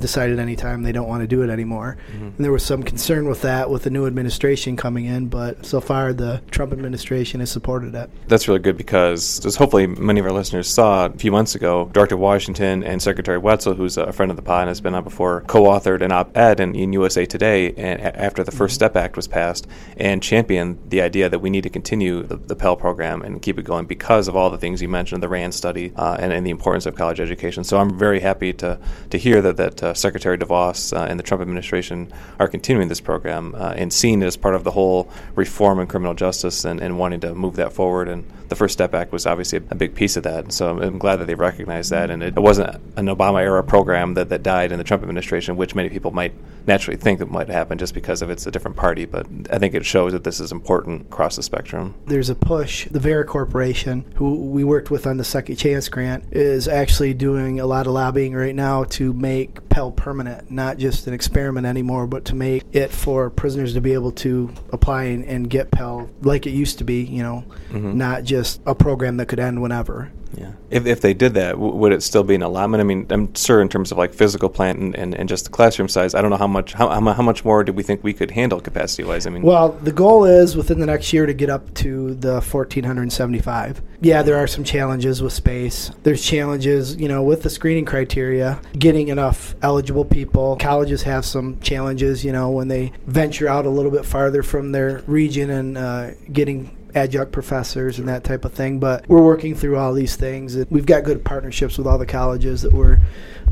decide 0.00 0.30
at 0.30 0.38
any 0.38 0.56
time 0.56 0.82
they 0.82 0.92
don't 0.92 1.08
want 1.08 1.22
to 1.22 1.26
do 1.26 1.42
it 1.42 1.50
anymore. 1.50 1.96
And 2.12 2.36
there 2.38 2.52
was 2.52 2.64
some 2.64 2.82
concern 2.82 3.28
with 3.28 3.42
that 3.42 3.70
with 3.70 3.82
the 3.84 3.90
new 3.90 4.06
administration 4.06 4.76
coming 4.76 5.04
in, 5.04 5.28
but 5.28 5.64
so 5.64 5.80
far 5.80 6.12
the 6.12 6.42
Trump 6.50 6.72
administration 6.72 7.40
has 7.40 7.50
supported 7.50 7.94
it. 7.94 8.10
That's 8.28 8.48
really 8.48 8.60
good 8.60 8.76
because, 8.76 9.44
as 9.44 9.56
hopefully 9.56 9.86
many 9.86 10.20
of 10.20 10.26
our 10.26 10.32
listeners 10.32 10.68
saw 10.68 11.06
a 11.06 11.10
few 11.10 11.32
months 11.32 11.54
ago, 11.54 11.90
Director 11.92 12.16
Washington 12.16 12.82
and 12.82 13.00
Secretary 13.00 13.38
Wetzel, 13.38 13.74
who's 13.74 13.96
a 13.96 14.12
friend 14.12 14.30
of 14.30 14.36
the 14.36 14.42
pod 14.42 14.62
and 14.62 14.68
has 14.68 14.80
been 14.80 14.94
on 14.94 15.04
before, 15.04 15.42
co-authored 15.42 16.02
an 16.02 16.12
op-ed 16.12 16.60
in, 16.60 16.74
in 16.74 16.92
USA 16.92 17.26
Today 17.26 17.72
and 17.74 18.00
after 18.00 18.44
the 18.44 18.50
First 18.50 18.74
Step 18.74 18.96
Act 18.96 19.16
was 19.16 19.26
passed 19.26 19.66
and 19.96 20.22
championed 20.22 20.78
the 20.90 21.02
idea 21.02 21.28
that 21.28 21.38
we 21.38 21.50
need 21.50 21.62
to 21.62 21.70
continue 21.70 22.22
the, 22.22 22.36
the 22.36 22.56
Pell 22.56 22.76
program 22.76 23.22
and 23.22 23.40
keep 23.42 23.58
it 23.58 23.62
going 23.62 23.86
because 23.86 24.28
of 24.28 24.36
all 24.36 24.50
the 24.50 24.58
things 24.58 24.82
you 24.82 24.88
mentioned, 24.88 25.22
the 25.22 25.28
RAND 25.28 25.54
study 25.54 25.92
uh, 25.96 26.16
and, 26.18 26.32
and 26.32 26.46
the 26.46 26.50
importance 26.50 26.86
of 26.86 26.94
college 26.94 27.20
education. 27.20 27.64
So 27.64 27.78
I'm 27.78 27.98
very 27.98 28.20
happy 28.20 28.52
to, 28.54 28.78
to 29.10 29.18
hear 29.18 29.40
that, 29.42 29.56
that 29.56 29.82
uh, 29.82 29.89
Secretary 29.94 30.38
DeVos 30.38 30.96
uh, 30.96 31.04
and 31.04 31.18
the 31.18 31.22
Trump 31.22 31.40
administration 31.40 32.12
are 32.38 32.48
continuing 32.48 32.88
this 32.88 33.00
program 33.00 33.54
uh, 33.54 33.74
and 33.76 33.92
seeing 33.92 34.22
it 34.22 34.26
as 34.26 34.36
part 34.36 34.54
of 34.54 34.64
the 34.64 34.70
whole 34.70 35.10
reform 35.34 35.78
in 35.80 35.86
criminal 35.86 36.14
justice 36.14 36.64
and, 36.64 36.80
and 36.80 36.98
wanting 36.98 37.20
to 37.20 37.34
move 37.34 37.56
that 37.56 37.72
forward. 37.72 38.08
And 38.08 38.24
the 38.50 38.56
First 38.56 38.72
Step 38.72 38.94
Act 38.94 39.12
was 39.12 39.26
obviously 39.26 39.58
a, 39.70 39.74
big 39.76 39.94
piece 39.94 40.16
of 40.16 40.24
that. 40.24 40.52
So 40.52 40.80
I'm 40.80 40.98
glad 40.98 41.16
that 41.16 41.26
they 41.26 41.36
recognized 41.36 41.90
that. 41.90 42.10
And 42.10 42.20
it, 42.20 42.36
it 42.36 42.40
wasn't 42.40 42.74
an 42.96 43.06
Obama 43.06 43.40
era 43.40 43.62
program 43.62 44.14
that, 44.14 44.28
that 44.28 44.42
died 44.42 44.72
in 44.72 44.78
the 44.78 44.84
Trump 44.84 45.04
administration, 45.04 45.56
which 45.56 45.76
many 45.76 45.88
people 45.88 46.10
might 46.10 46.34
naturally 46.66 46.96
think 46.96 47.20
that 47.20 47.30
might 47.30 47.48
happen 47.48 47.78
just 47.78 47.94
because 47.94 48.22
of 48.22 48.28
it's 48.28 48.46
a 48.46 48.50
different 48.50 48.76
party. 48.76 49.04
But 49.04 49.26
I 49.50 49.58
think 49.58 49.74
it 49.74 49.86
shows 49.86 50.12
that 50.12 50.24
this 50.24 50.40
is 50.40 50.50
important 50.50 51.02
across 51.02 51.36
the 51.36 51.44
spectrum. 51.44 51.94
there's 52.06 52.28
a 52.28 52.34
push. 52.34 52.88
The 52.88 52.98
Vera 52.98 53.24
Corporation, 53.24 54.04
who 54.16 54.34
we 54.34 54.64
worked 54.64 54.90
with 54.90 55.06
on 55.06 55.16
the 55.16 55.24
Second 55.24 55.54
Chance 55.54 55.88
grant, 55.88 56.24
is 56.32 56.66
actually 56.66 57.14
doing 57.14 57.60
a 57.60 57.66
lot 57.66 57.86
of 57.86 57.92
lobbying 57.92 58.34
right 58.34 58.54
now 58.54 58.82
to 58.84 59.12
make 59.12 59.68
Pell 59.68 59.92
permanent, 59.92 60.50
not 60.50 60.76
just 60.76 61.06
an 61.06 61.14
experiment 61.14 61.68
anymore, 61.68 62.08
but 62.08 62.24
to 62.26 62.34
make 62.34 62.64
it 62.72 62.90
for 62.90 63.30
prisoners 63.30 63.74
to 63.74 63.80
be 63.80 63.92
able 63.92 64.10
to 64.10 64.52
apply 64.72 65.04
and, 65.04 65.24
and 65.24 65.48
get 65.48 65.70
Pell 65.70 66.10
like 66.22 66.48
it 66.48 66.50
used 66.50 66.78
to 66.78 66.84
be, 66.84 67.04
you 67.04 67.22
know, 67.22 67.44
mm-hmm. 67.70 67.96
not 67.96 68.24
just 68.24 68.39
a 68.66 68.74
program 68.74 69.16
that 69.18 69.26
could 69.26 69.40
end 69.40 69.62
whenever. 69.62 70.10
Yeah. 70.36 70.52
If, 70.70 70.86
if 70.86 71.00
they 71.00 71.12
did 71.12 71.34
that, 71.34 71.52
w- 71.52 71.74
would 71.74 71.92
it 71.92 72.02
still 72.02 72.22
be 72.22 72.34
an 72.34 72.42
allotment? 72.42 72.80
I 72.80 72.84
mean, 72.84 73.06
I'm 73.10 73.34
sure 73.34 73.60
in 73.60 73.68
terms 73.68 73.90
of 73.90 73.98
like 73.98 74.14
physical 74.14 74.48
plant 74.48 74.78
and, 74.78 74.94
and, 74.94 75.14
and 75.14 75.28
just 75.28 75.44
the 75.44 75.50
classroom 75.50 75.88
size, 75.88 76.14
I 76.14 76.22
don't 76.22 76.30
know 76.30 76.36
how 76.36 76.46
much 76.46 76.72
how, 76.72 76.88
how 76.88 77.00
how 77.00 77.22
much 77.22 77.44
more 77.44 77.64
do 77.64 77.72
we 77.72 77.82
think 77.82 78.04
we 78.04 78.12
could 78.12 78.30
handle 78.30 78.60
capacity 78.60 79.02
wise? 79.02 79.26
I 79.26 79.30
mean, 79.30 79.42
Well, 79.42 79.70
the 79.70 79.92
goal 79.92 80.24
is 80.24 80.56
within 80.56 80.78
the 80.78 80.86
next 80.86 81.12
year 81.12 81.26
to 81.26 81.34
get 81.34 81.50
up 81.50 81.74
to 81.74 82.14
the 82.14 82.34
1475. 82.34 83.82
Yeah, 84.02 84.22
there 84.22 84.36
are 84.36 84.46
some 84.46 84.64
challenges 84.64 85.20
with 85.20 85.32
space. 85.32 85.90
There's 86.04 86.24
challenges, 86.24 86.96
you 86.96 87.08
know, 87.08 87.22
with 87.22 87.42
the 87.42 87.50
screening 87.50 87.84
criteria, 87.84 88.60
getting 88.78 89.08
enough 89.08 89.54
eligible 89.62 90.04
people. 90.04 90.56
Colleges 90.56 91.02
have 91.02 91.24
some 91.24 91.60
challenges, 91.60 92.24
you 92.24 92.32
know, 92.32 92.50
when 92.50 92.68
they 92.68 92.92
venture 93.06 93.48
out 93.48 93.66
a 93.66 93.70
little 93.70 93.90
bit 93.90 94.06
farther 94.06 94.42
from 94.42 94.72
their 94.72 95.02
region 95.06 95.50
and 95.50 95.76
uh, 95.76 96.10
getting 96.32 96.76
adjunct 96.94 97.32
professors 97.32 97.98
and 97.98 98.08
that 98.08 98.24
type 98.24 98.44
of 98.44 98.52
thing. 98.52 98.78
But 98.80 99.08
we're 99.08 99.22
working 99.22 99.54
through 99.54 99.76
all 99.76 99.92
these 99.92 100.16
things. 100.16 100.56
We've 100.70 100.86
got 100.86 101.04
good 101.04 101.24
partnerships 101.24 101.78
with 101.78 101.86
all 101.86 101.98
the 101.98 102.06
colleges 102.06 102.62
that 102.62 102.72
we're 102.72 102.98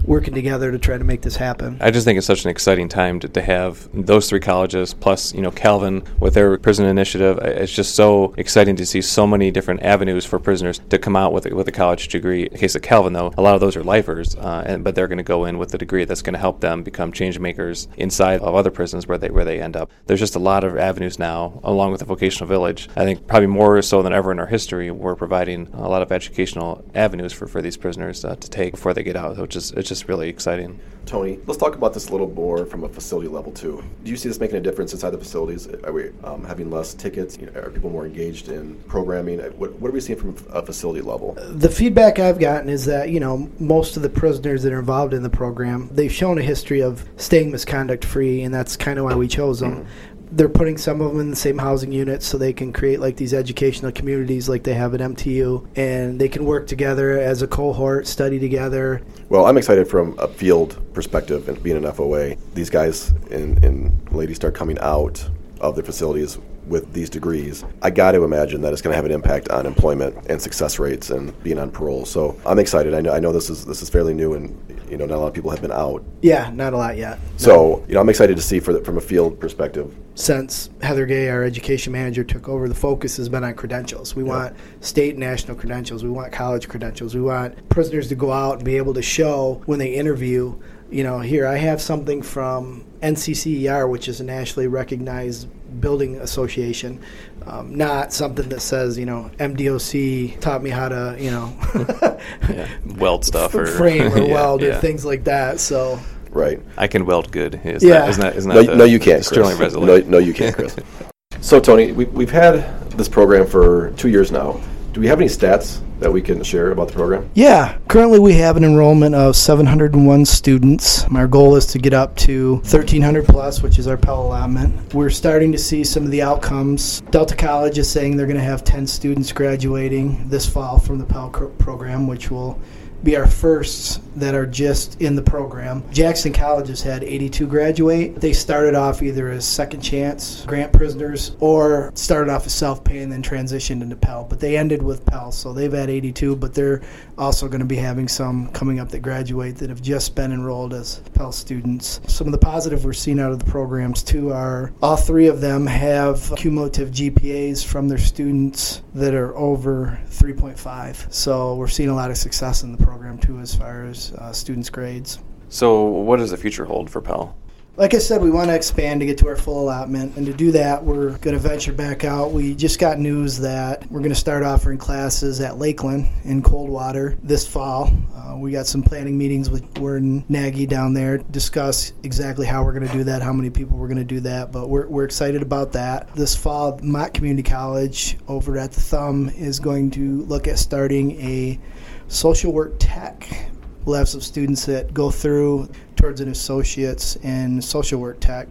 working 0.05 0.35
together 0.35 0.73
to 0.73 0.79
try 0.79 0.97
to 0.97 1.05
make 1.05 1.23
this 1.23 1.37
happen. 1.37 1.77
I 1.81 1.91
just 1.91 2.05
think 2.05 2.17
it's 2.17 2.27
such 2.27 2.45
an 2.45 2.51
exciting 2.51 2.89
time 2.89 3.21
to, 3.21 3.29
to 3.29 3.43
have 3.43 3.89
those 3.93 4.29
three 4.29 4.41
colleges 4.41 4.95
plus 4.95 5.35
you 5.35 5.43
know 5.43 5.51
Calvin 5.51 6.03
with 6.19 6.35
their 6.35 6.59
prison 6.59 6.87
initiative. 6.87 7.39
It's 7.39 7.73
just 7.73 7.95
so 7.95 8.35
exciting 8.37 8.77
to 8.77 8.87
see 8.87 9.03
so 9.03 9.27
many 9.27 9.51
different 9.51 9.83
avenues 9.83 10.25
for 10.25 10.39
prisoners 10.39 10.81
to 10.91 10.99
come 10.99 11.17
out 11.17 11.33
with 11.33 11.47
a, 11.47 11.55
with 11.55 11.69
a 11.69 11.73
college 11.73 12.09
degree. 12.09 12.45
In 12.45 12.53
the 12.53 12.59
case 12.59 12.75
of 12.75 12.83
Calvin, 12.83 13.13
though, 13.13 13.33
a 13.37 13.43
lot 13.43 13.55
of 13.55 13.61
those 13.61 13.77
are 13.77 13.85
lifers, 13.85 14.35
uh, 14.37 14.63
and, 14.67 14.85
but 14.85 14.95
they're 14.95 15.09
going 15.09 15.19
to 15.19 15.25
go 15.25 15.45
in 15.45 15.59
with 15.59 15.75
a 15.75 15.79
degree 15.79 16.05
that's 16.05 16.23
going 16.23 16.35
to 16.35 16.39
help 16.39 16.61
them 16.61 16.83
become 16.83 17.13
change 17.13 17.39
makers 17.39 17.89
inside 17.97 18.41
of 18.41 18.55
other 18.55 18.71
prisons 18.71 19.07
where 19.07 19.19
they 19.19 19.31
where 19.31 19.45
they 19.45 19.61
end 19.61 19.77
up. 19.77 19.91
There's 20.07 20.21
just 20.21 20.37
a 20.37 20.41
lot 20.41 20.65
of 20.65 20.77
avenues 20.77 21.19
now, 21.19 21.61
along 21.63 21.91
with 21.93 22.01
the 22.01 22.07
vocational 22.07 22.49
village. 22.49 22.89
I 22.97 23.05
think 23.05 23.27
probably 23.27 23.49
more 23.49 23.81
so 23.83 24.03
than 24.03 24.13
ever 24.13 24.33
in 24.33 24.39
our 24.39 24.47
history, 24.47 24.91
we're 24.91 25.17
providing 25.17 25.69
a 25.73 25.89
lot 25.89 26.03
of 26.03 26.13
educational 26.13 26.85
avenues 26.95 27.33
for, 27.33 27.47
for 27.47 27.63
these 27.63 27.77
prisoners 27.77 28.25
uh, 28.25 28.37
to 28.37 28.51
take 28.51 28.73
before 28.73 28.95
they 28.95 29.03
get 29.03 29.17
out, 29.17 29.37
which 29.39 29.57
is 29.57 29.73
it's 29.91 30.01
just 30.01 30.09
really 30.09 30.29
exciting. 30.29 30.79
Tony, 31.07 31.39
let's 31.47 31.59
talk 31.59 31.75
about 31.75 31.95
this 31.95 32.09
a 32.09 32.13
little 32.13 32.29
more 32.29 32.67
from 32.67 32.85
a 32.85 32.89
facility 32.91 33.29
level 33.29 33.51
too. 33.51 33.83
Do 34.05 34.11
you 34.11 34.17
see 34.19 34.29
this 34.29 34.39
making 34.39 34.59
a 34.59 34.61
difference 34.61 34.93
inside 34.93 35.11
the 35.11 35.19
facilities? 35.19 35.67
Are 35.67 35.93
we 35.93 36.11
um, 36.23 36.45
having 36.45 36.71
less 36.71 36.93
tickets? 36.93 37.39
You 37.39 37.47
know, 37.47 37.59
are 37.59 37.71
people 37.71 37.89
more 37.89 38.05
engaged 38.05 38.51
in 38.51 38.75
programming? 38.87 39.39
What, 39.39 39.73
what 39.77 39.89
are 39.89 39.93
we 39.93 40.01
seeing 40.01 40.19
from 40.19 40.37
a 40.51 40.61
facility 40.61 41.01
level? 41.01 41.33
The 41.39 41.71
feedback 41.71 42.19
I've 42.19 42.39
gotten 42.39 42.69
is 42.69 42.85
that 42.85 43.09
you 43.09 43.21
know 43.21 43.51
most 43.59 43.97
of 43.97 44.03
the 44.03 44.11
prisoners 44.11 44.63
that 44.65 44.73
are 44.75 44.79
involved 44.79 45.15
in 45.15 45.23
the 45.23 45.31
program 45.31 45.89
they've 45.93 46.13
shown 46.13 46.37
a 46.37 46.43
history 46.43 46.83
of 46.83 47.09
staying 47.17 47.51
misconduct 47.51 48.05
free, 48.05 48.43
and 48.43 48.55
that's 48.55 48.77
kind 48.77 48.99
of 48.99 49.07
why 49.07 49.15
we 49.15 49.27
chose 49.27 49.61
them. 49.61 49.77
Mm-hmm 49.77 50.18
they're 50.31 50.49
putting 50.49 50.77
some 50.77 51.01
of 51.01 51.13
them 51.13 51.21
in 51.21 51.31
the 51.31 51.37
same 51.37 51.59
housing 51.59 51.93
units 51.93 52.27
so 52.27 52.39
they 52.39 52.53
can 52.53 52.73
create 52.73 53.01
like 53.01 53.17
these 53.17 53.33
educational 53.33 53.93
communities 53.93 54.49
like 54.49 54.63
they 54.63 54.75
have 54.75 54.95
at 54.95 55.01
MTU 55.01 55.67
and 55.77 56.21
they 56.21 56.29
can 56.29 56.45
work 56.45 56.67
together 56.67 57.19
as 57.19 57.43
a 57.43 57.47
cohort, 57.47 58.07
study 58.07 58.39
together. 58.39 59.03
Well, 59.29 59.47
I'm 59.47 59.57
excited 59.57 59.89
from 59.89 60.19
a 60.19 60.29
field 60.29 60.79
perspective 60.93 61.49
and 61.49 61.63
being 61.63 61.77
an 61.77 61.85
FOA. 61.85 62.39
These 62.55 62.71
guys 62.71 63.11
and, 63.31 63.63
and 63.65 64.13
ladies 64.13 64.37
start 64.37 64.55
coming 64.55 64.79
out 64.81 65.29
of 65.61 65.75
their 65.75 65.85
facilities 65.85 66.39
with 66.69 66.93
these 66.93 67.11
degrees, 67.11 67.65
I 67.83 67.91
got 67.91 68.13
to 68.13 68.25
imagine 68.25 68.61
that 68.63 68.73
it's 68.73 68.83
going 68.83 68.93
to 68.93 68.97
have 68.97 69.05
an 69.05 69.13
impact 69.13 69.49
on 69.51 69.67
employment 69.67 70.27
and 70.29 70.41
success 70.41 70.79
rates 70.79 71.11
and 71.11 71.41
being 71.43 71.59
on 71.59 71.71
parole. 71.71 72.05
So 72.05 72.39
I'm 72.47 72.59
excited. 72.59 72.95
I 72.95 73.01
know, 73.01 73.13
I 73.13 73.21
know 73.21 73.33
this 73.33 73.51
is 73.51 73.65
this 73.65 73.83
is 73.83 73.89
fairly 73.89 74.15
new, 74.15 74.35
and 74.35 74.57
you 74.91 74.97
know 74.97 75.07
not 75.07 75.17
a 75.17 75.21
lot 75.21 75.27
of 75.29 75.35
people 75.35 75.51
have 75.51 75.63
been 75.63 75.73
out. 75.73 76.05
Yeah, 76.23 76.51
not 76.55 76.73
a 76.73 76.77
lot 76.77 76.97
yet. 76.97 77.19
So 77.37 77.85
you 77.89 77.95
know 77.95 78.01
I'm 78.01 78.09
excited 78.09 78.37
to 78.37 78.43
see 78.43 78.61
for 78.61 78.73
the, 78.73 78.85
from 78.85 78.99
a 78.99 79.01
field 79.01 79.41
perspective. 79.41 79.95
Since 80.15 80.71
Heather 80.83 81.07
Gay, 81.07 81.29
our 81.29 81.45
education 81.45 81.93
manager, 81.93 82.25
took 82.25 82.49
over, 82.49 82.69
the 82.69 82.75
focus 82.75 83.17
has 83.19 83.29
been 83.29 83.45
on 83.45 83.55
credentials. 83.55 84.17
We 84.17 84.25
yeah. 84.25 84.29
want 84.29 84.57
state 84.81 85.11
and 85.11 85.21
national 85.21 85.57
credentials. 85.57 86.03
We 86.03 86.11
want 86.11 86.33
college 86.33 86.69
credentials. 86.69 87.15
We 87.15 87.21
want 87.21 87.69
prisoners 87.69 88.09
to 88.09 88.17
go 88.17 88.33
out 88.33 88.57
and 88.57 88.65
be 88.65 88.77
able 88.77 88.95
to 88.95 89.03
show 89.03 89.63
when 89.67 89.79
they 89.79 89.95
interview 89.95 90.59
you 90.91 91.05
know, 91.05 91.21
here 91.21 91.47
I 91.47 91.57
have 91.57 91.81
something 91.81 92.23
from 92.23 92.85
NCCER, 93.03 93.89
which 93.91 94.09
is 94.09 94.21
a 94.21 94.25
nationally 94.25 94.69
recognized 94.69 95.49
building 95.81 96.17
association, 96.17 97.01
um, 97.47 97.75
not 97.75 98.13
something 98.13 98.49
that 98.49 98.61
says, 98.61 98.99
you 98.99 99.07
know, 99.07 99.31
MDOC 99.39 100.41
taught 100.41 100.63
me 100.63 100.71
how 100.71 100.89
to, 100.89 101.17
you 101.19 101.31
know, 101.31 101.57
yeah. 102.49 102.69
weld 102.97 103.25
stuff 103.25 103.55
or 103.55 103.67
frame 103.67 104.13
or 104.13 104.19
yeah, 104.27 104.35
weld 104.35 104.63
yeah. 104.63 104.69
or 104.69 104.81
things 104.81 105.05
like 105.05 105.25
that. 105.25 105.61
So. 105.61 105.99
Right. 106.31 106.61
I 106.77 106.87
can 106.87 107.07
weld 107.07 107.33
good. 107.33 107.61
Is 107.65 107.83
yeah. 107.83 108.01
That, 108.01 108.09
isn't 108.11 108.23
that, 108.23 108.37
isn't 108.37 108.55
that 108.55 108.67
no, 108.67 108.75
no, 108.75 108.85
you 108.85 108.99
can't. 108.99 109.25
Sterling 109.25 109.59
No, 109.59 109.99
no, 110.01 110.19
you 110.19 110.35
can't, 110.35 110.55
Chris. 110.55 110.77
so, 111.41 111.59
Tony, 111.59 111.93
we, 111.93 112.05
we've 112.07 112.31
had 112.31 112.91
this 112.91 113.09
program 113.09 113.47
for 113.47 113.93
two 113.93 114.09
years 114.09 114.31
now. 114.31 114.61
Do 114.93 115.01
we 115.01 115.07
have 115.07 115.21
any 115.21 115.29
stats 115.29 115.81
that 116.01 116.13
we 116.13 116.23
can 116.23 116.43
share 116.43 116.71
about 116.71 116.89
the 116.89 116.95
program? 116.95 117.29
Yeah. 117.35 117.79
Currently, 117.89 118.19
we 118.19 118.35
have 118.35 118.57
an 118.57 118.65
enrollment 118.65 119.15
of 119.15 119.37
701 119.37 120.25
students. 120.25 121.05
Our 121.05 121.27
goal 121.27 121.57
is 121.57 121.67
to 121.67 121.79
get 121.79 121.93
up 121.93 122.17
to 122.17 122.57
1,300 122.57 123.27
plus, 123.27 123.63
which 123.63 123.79
is 123.79 123.87
our 123.87 123.97
Pell 123.97 124.23
allotment. 124.23 124.95
We're 124.95 125.11
starting 125.11 125.53
to 125.53 125.59
see 125.59 125.85
some 125.85 126.05
of 126.05 126.11
the 126.11 126.23
outcomes. 126.23 127.01
Delta 127.11 127.37
College 127.37 127.79
is 127.79 127.91
saying 127.91 128.17
they're 128.17 128.27
going 128.27 128.37
to 128.37 128.43
have 128.43 128.65
10 128.65 128.87
students 128.87 129.33
graduating 129.33 130.29
this 130.29 130.49
fall 130.49 130.79
from 130.79 130.99
the 130.99 131.05
Pell 131.05 131.31
program, 131.31 132.07
which 132.07 132.31
will 132.31 132.61
be 133.03 133.17
our 133.17 133.27
firsts 133.27 134.01
that 134.17 134.35
are 134.35 134.47
just 134.47 135.01
in 135.01 135.15
the 135.15 135.23
program. 135.23 135.83
Jackson 135.93 136.33
College 136.33 136.69
has 136.69 136.83
had 136.83 137.05
82 137.05 137.47
graduate. 137.47 138.21
They 138.21 138.33
started 138.33 138.75
off 138.75 139.03
either 139.03 139.31
as 139.31 139.47
second 139.47 139.81
chance 139.81 140.45
grant 140.47 140.73
prisoners 140.73 141.37
or 141.41 141.93
started 141.95 142.31
off 142.31 142.47
as 142.47 142.55
self 142.55 142.83
pay 142.83 142.99
and 142.99 143.13
then 143.13 143.23
transitioned 143.23 143.83
into 143.83 143.97
Pell. 143.97 144.25
But 144.25 144.41
they 144.41 144.57
ended 144.57 144.83
with 144.83 145.07
Pell, 145.07 145.33
so 145.33 145.53
they've 145.53 145.73
had 145.73 145.91
82, 145.91 146.37
but 146.37 146.55
they're 146.55 146.83
also 147.17 147.49
going 147.49 147.61
to 147.61 147.67
be 147.67 147.77
having 147.77 148.09
some 148.09 148.49
coming 148.53 148.81
up 148.81 148.89
that 148.91 149.01
graduate 149.01 149.57
that 149.57 149.69
have 149.69 149.83
just 149.83 150.15
been 150.15 150.33
enrolled 150.33 150.75
as 150.75 151.01
Pell 151.15 151.33
students. 151.33 152.01
Some 152.07 152.27
of 152.27 152.33
the 152.33 152.39
positive 152.39 152.85
we're 152.85 152.93
seeing 152.93 153.21
out 153.21 153.33
of 153.33 153.39
the 153.39 153.51
programs 153.51 154.03
too 154.03 154.33
are 154.33 154.73
all 154.83 154.97
three 154.97 155.29
of 155.29 155.41
them 155.41 155.67
have 155.67 156.33
cumulative 156.37 156.91
GPAs 156.91 157.65
from 157.65 157.89
their 157.89 157.99
students 157.99 158.83
that 158.99 159.15
are 159.15 159.37
over 159.37 159.99
3.5. 160.11 161.13
So 161.13 161.55
we're 161.55 161.69
seeing 161.69 161.89
a 161.89 161.95
lot 161.95 162.11
of 162.11 162.17
success 162.17 162.63
in 162.63 162.73
the 162.73 162.83
program 162.85 163.19
too 163.19 163.39
as 163.39 163.55
far 163.55 163.85
as 163.85 164.13
uh, 164.13 164.33
students' 164.33 164.71
grades. 164.71 165.21
So, 165.49 165.85
what 165.85 166.19
does 166.19 166.31
the 166.31 166.37
future 166.37 166.67
hold 166.67 166.91
for 166.91 167.01
Pell? 167.01 167.35
Like 167.79 167.95
I 167.95 167.99
said, 167.99 168.21
we 168.21 168.33
want 168.33 168.49
to 168.49 168.57
expand 168.57 168.99
to 168.99 169.07
get 169.07 169.19
to 169.19 169.29
our 169.29 169.37
full 169.37 169.63
allotment. 169.63 170.17
And 170.17 170.27
to 170.27 170.33
do 170.33 170.51
that, 170.51 170.83
we're 170.83 171.17
going 171.19 171.35
to 171.35 171.39
venture 171.39 171.73
back 171.73 172.03
out. 172.03 172.33
We 172.33 172.57
just 172.57 172.81
got 172.81 172.99
news 172.99 173.39
that 173.39 173.89
we're 173.89 174.01
going 174.01 174.11
to 174.11 174.17
start 174.17 174.43
offering 174.43 174.79
classes 174.79 175.41
at 175.41 175.59
Lakeland 175.59 176.09
in 176.25 176.43
Coldwater 176.43 177.17
this 177.23 177.47
fall. 177.47 177.93
Uh, 178.17 178.37
we 178.37 178.51
got 178.51 178.67
some 178.67 178.83
planning 178.83 179.17
meetings 179.17 179.49
with 179.49 179.79
Warden 179.79 180.25
Nagy 180.29 180.67
down 180.67 180.93
there 180.93 181.19
discuss 181.19 181.93
exactly 182.03 182.47
how 182.47 182.65
we're 182.65 182.73
going 182.73 182.89
to 182.89 182.93
do 182.93 183.05
that, 183.05 183.23
how 183.23 183.33
many 183.33 183.49
people 183.49 183.79
we're 183.79 183.87
going 183.87 183.99
to 183.99 184.03
do 184.03 184.19
that. 184.19 184.51
But 184.51 184.69
we're, 184.69 184.89
we're 184.89 185.05
excited 185.05 185.41
about 185.41 185.71
that. 185.75 186.13
This 186.17 186.35
fall, 186.35 186.81
Mott 186.83 187.15
Community 187.15 187.49
College 187.49 188.17
over 188.27 188.59
at 188.59 188.73
the 188.73 188.81
Thumb 188.81 189.29
is 189.37 189.61
going 189.61 189.93
to 189.93 190.23
look 190.23 190.49
at 190.49 190.59
starting 190.59 191.13
a 191.21 191.61
social 192.09 192.53
work 192.53 192.73
tech. 192.81 193.53
We'll 193.85 193.97
have 193.97 194.09
some 194.09 194.21
students 194.21 194.67
that 194.67 194.93
go 194.93 195.13
through 195.13 195.71
towards 195.99 196.21
an 196.21 196.31
associate's 196.31 197.17
in 197.17 197.61
social 197.61 198.01
work 198.01 198.21
tech. 198.21 198.49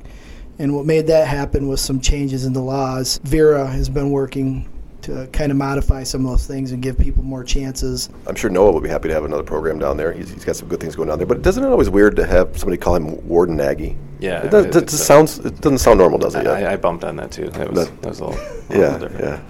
And 0.59 0.75
what 0.75 0.85
made 0.85 1.07
that 1.07 1.27
happen 1.27 1.67
was 1.67 1.81
some 1.81 1.99
changes 1.99 2.45
in 2.45 2.53
the 2.53 2.61
laws. 2.61 3.19
Vera 3.23 3.65
has 3.67 3.89
been 3.89 4.11
working 4.11 4.67
to 5.03 5.27
kind 5.31 5.51
of 5.51 5.57
modify 5.57 6.03
some 6.03 6.25
of 6.25 6.31
those 6.31 6.45
things 6.45 6.71
and 6.71 6.83
give 6.83 6.97
people 6.97 7.23
more 7.23 7.43
chances. 7.43 8.09
I'm 8.25 8.35
sure 8.35 8.49
Noah 8.49 8.73
would 8.73 8.83
be 8.83 8.89
happy 8.89 9.07
to 9.07 9.13
have 9.13 9.23
another 9.23 9.43
program 9.43 9.79
down 9.79 9.95
there. 9.95 10.11
He's, 10.11 10.29
he's 10.29 10.43
got 10.43 10.55
some 10.55 10.67
good 10.67 10.79
things 10.79 10.95
going 10.95 11.09
on 11.09 11.17
there. 11.17 11.27
But 11.27 11.41
doesn't 11.41 11.63
it 11.63 11.67
always 11.67 11.89
weird 11.89 12.15
to 12.17 12.25
have 12.25 12.57
somebody 12.57 12.77
call 12.77 12.95
him 12.95 13.25
Warden 13.27 13.55
Nagy? 13.55 13.95
Yeah, 14.19 14.43
it, 14.43 14.51
does, 14.51 14.65
it, 14.65 14.75
it 14.75 14.89
sounds 14.89 15.39
it 15.39 15.61
doesn't 15.61 15.77
sound 15.77 15.99
normal, 15.99 16.17
does 16.17 16.35
it? 16.35 16.47
I, 16.47 16.73
I, 16.73 16.75
bumped 16.75 17.03
on 17.03 17.15
that 17.17 17.31
too. 17.31 17.49
That 17.49 17.71
was, 17.71 17.87
that, 17.87 18.01
that 18.01 18.09
was 18.09 18.19
a 18.19 18.25
little, 18.25 18.41
a 18.41 18.51
little 18.67 18.77
yeah, 18.81 18.97
different. 18.97 19.23
Yeah. 19.23 19.41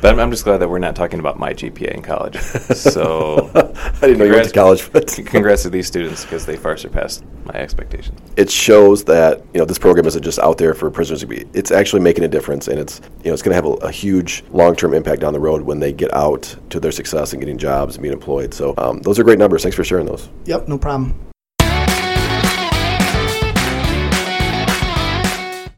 But 0.00 0.12
I'm, 0.12 0.20
I'm, 0.20 0.30
just 0.30 0.44
glad 0.44 0.58
that 0.58 0.68
we're 0.68 0.78
not 0.78 0.94
talking 0.94 1.18
about 1.18 1.38
my 1.38 1.52
GPA 1.52 1.92
in 1.92 2.02
college. 2.02 2.38
So 2.78 3.50
I 3.54 4.00
didn't 4.00 4.18
know 4.18 4.24
you 4.24 4.32
went 4.32 4.46
to 4.46 4.52
college. 4.52 4.90
But 4.92 5.08
congrats 5.26 5.62
to 5.64 5.70
these 5.70 5.86
students 5.86 6.24
because 6.24 6.46
they 6.46 6.56
far 6.56 6.76
surpassed 6.76 7.24
my 7.44 7.54
expectations. 7.54 8.20
It 8.36 8.50
shows 8.50 9.04
that 9.04 9.42
you 9.52 9.58
know 9.58 9.64
this 9.64 9.78
program 9.78 10.06
isn't 10.06 10.22
just 10.22 10.38
out 10.38 10.58
there 10.58 10.74
for 10.74 10.90
prisoners 10.90 11.20
to 11.20 11.26
be. 11.26 11.44
It's 11.54 11.70
actually 11.70 12.02
making 12.02 12.24
a 12.24 12.28
difference, 12.28 12.68
and 12.68 12.78
it's 12.78 13.00
you 13.24 13.30
know 13.30 13.34
it's 13.34 13.42
going 13.42 13.50
to 13.50 13.56
have 13.56 13.66
a, 13.66 13.86
a 13.86 13.90
huge 13.90 14.44
long-term 14.50 14.94
impact 14.94 15.20
down 15.20 15.32
the 15.32 15.40
road 15.40 15.62
when 15.62 15.80
they 15.80 15.92
get 15.92 16.12
out 16.14 16.54
to 16.70 16.78
their 16.78 16.92
success 16.92 17.32
and 17.32 17.40
getting 17.40 17.58
jobs 17.58 17.96
and 17.96 18.02
being 18.02 18.14
employed. 18.14 18.54
So 18.54 18.74
um, 18.78 19.00
those 19.00 19.18
are 19.18 19.24
great 19.24 19.38
numbers. 19.38 19.62
Thanks 19.62 19.76
for 19.76 19.84
sharing 19.84 20.06
those. 20.06 20.28
Yep, 20.44 20.68
no 20.68 20.78
problem. 20.78 21.18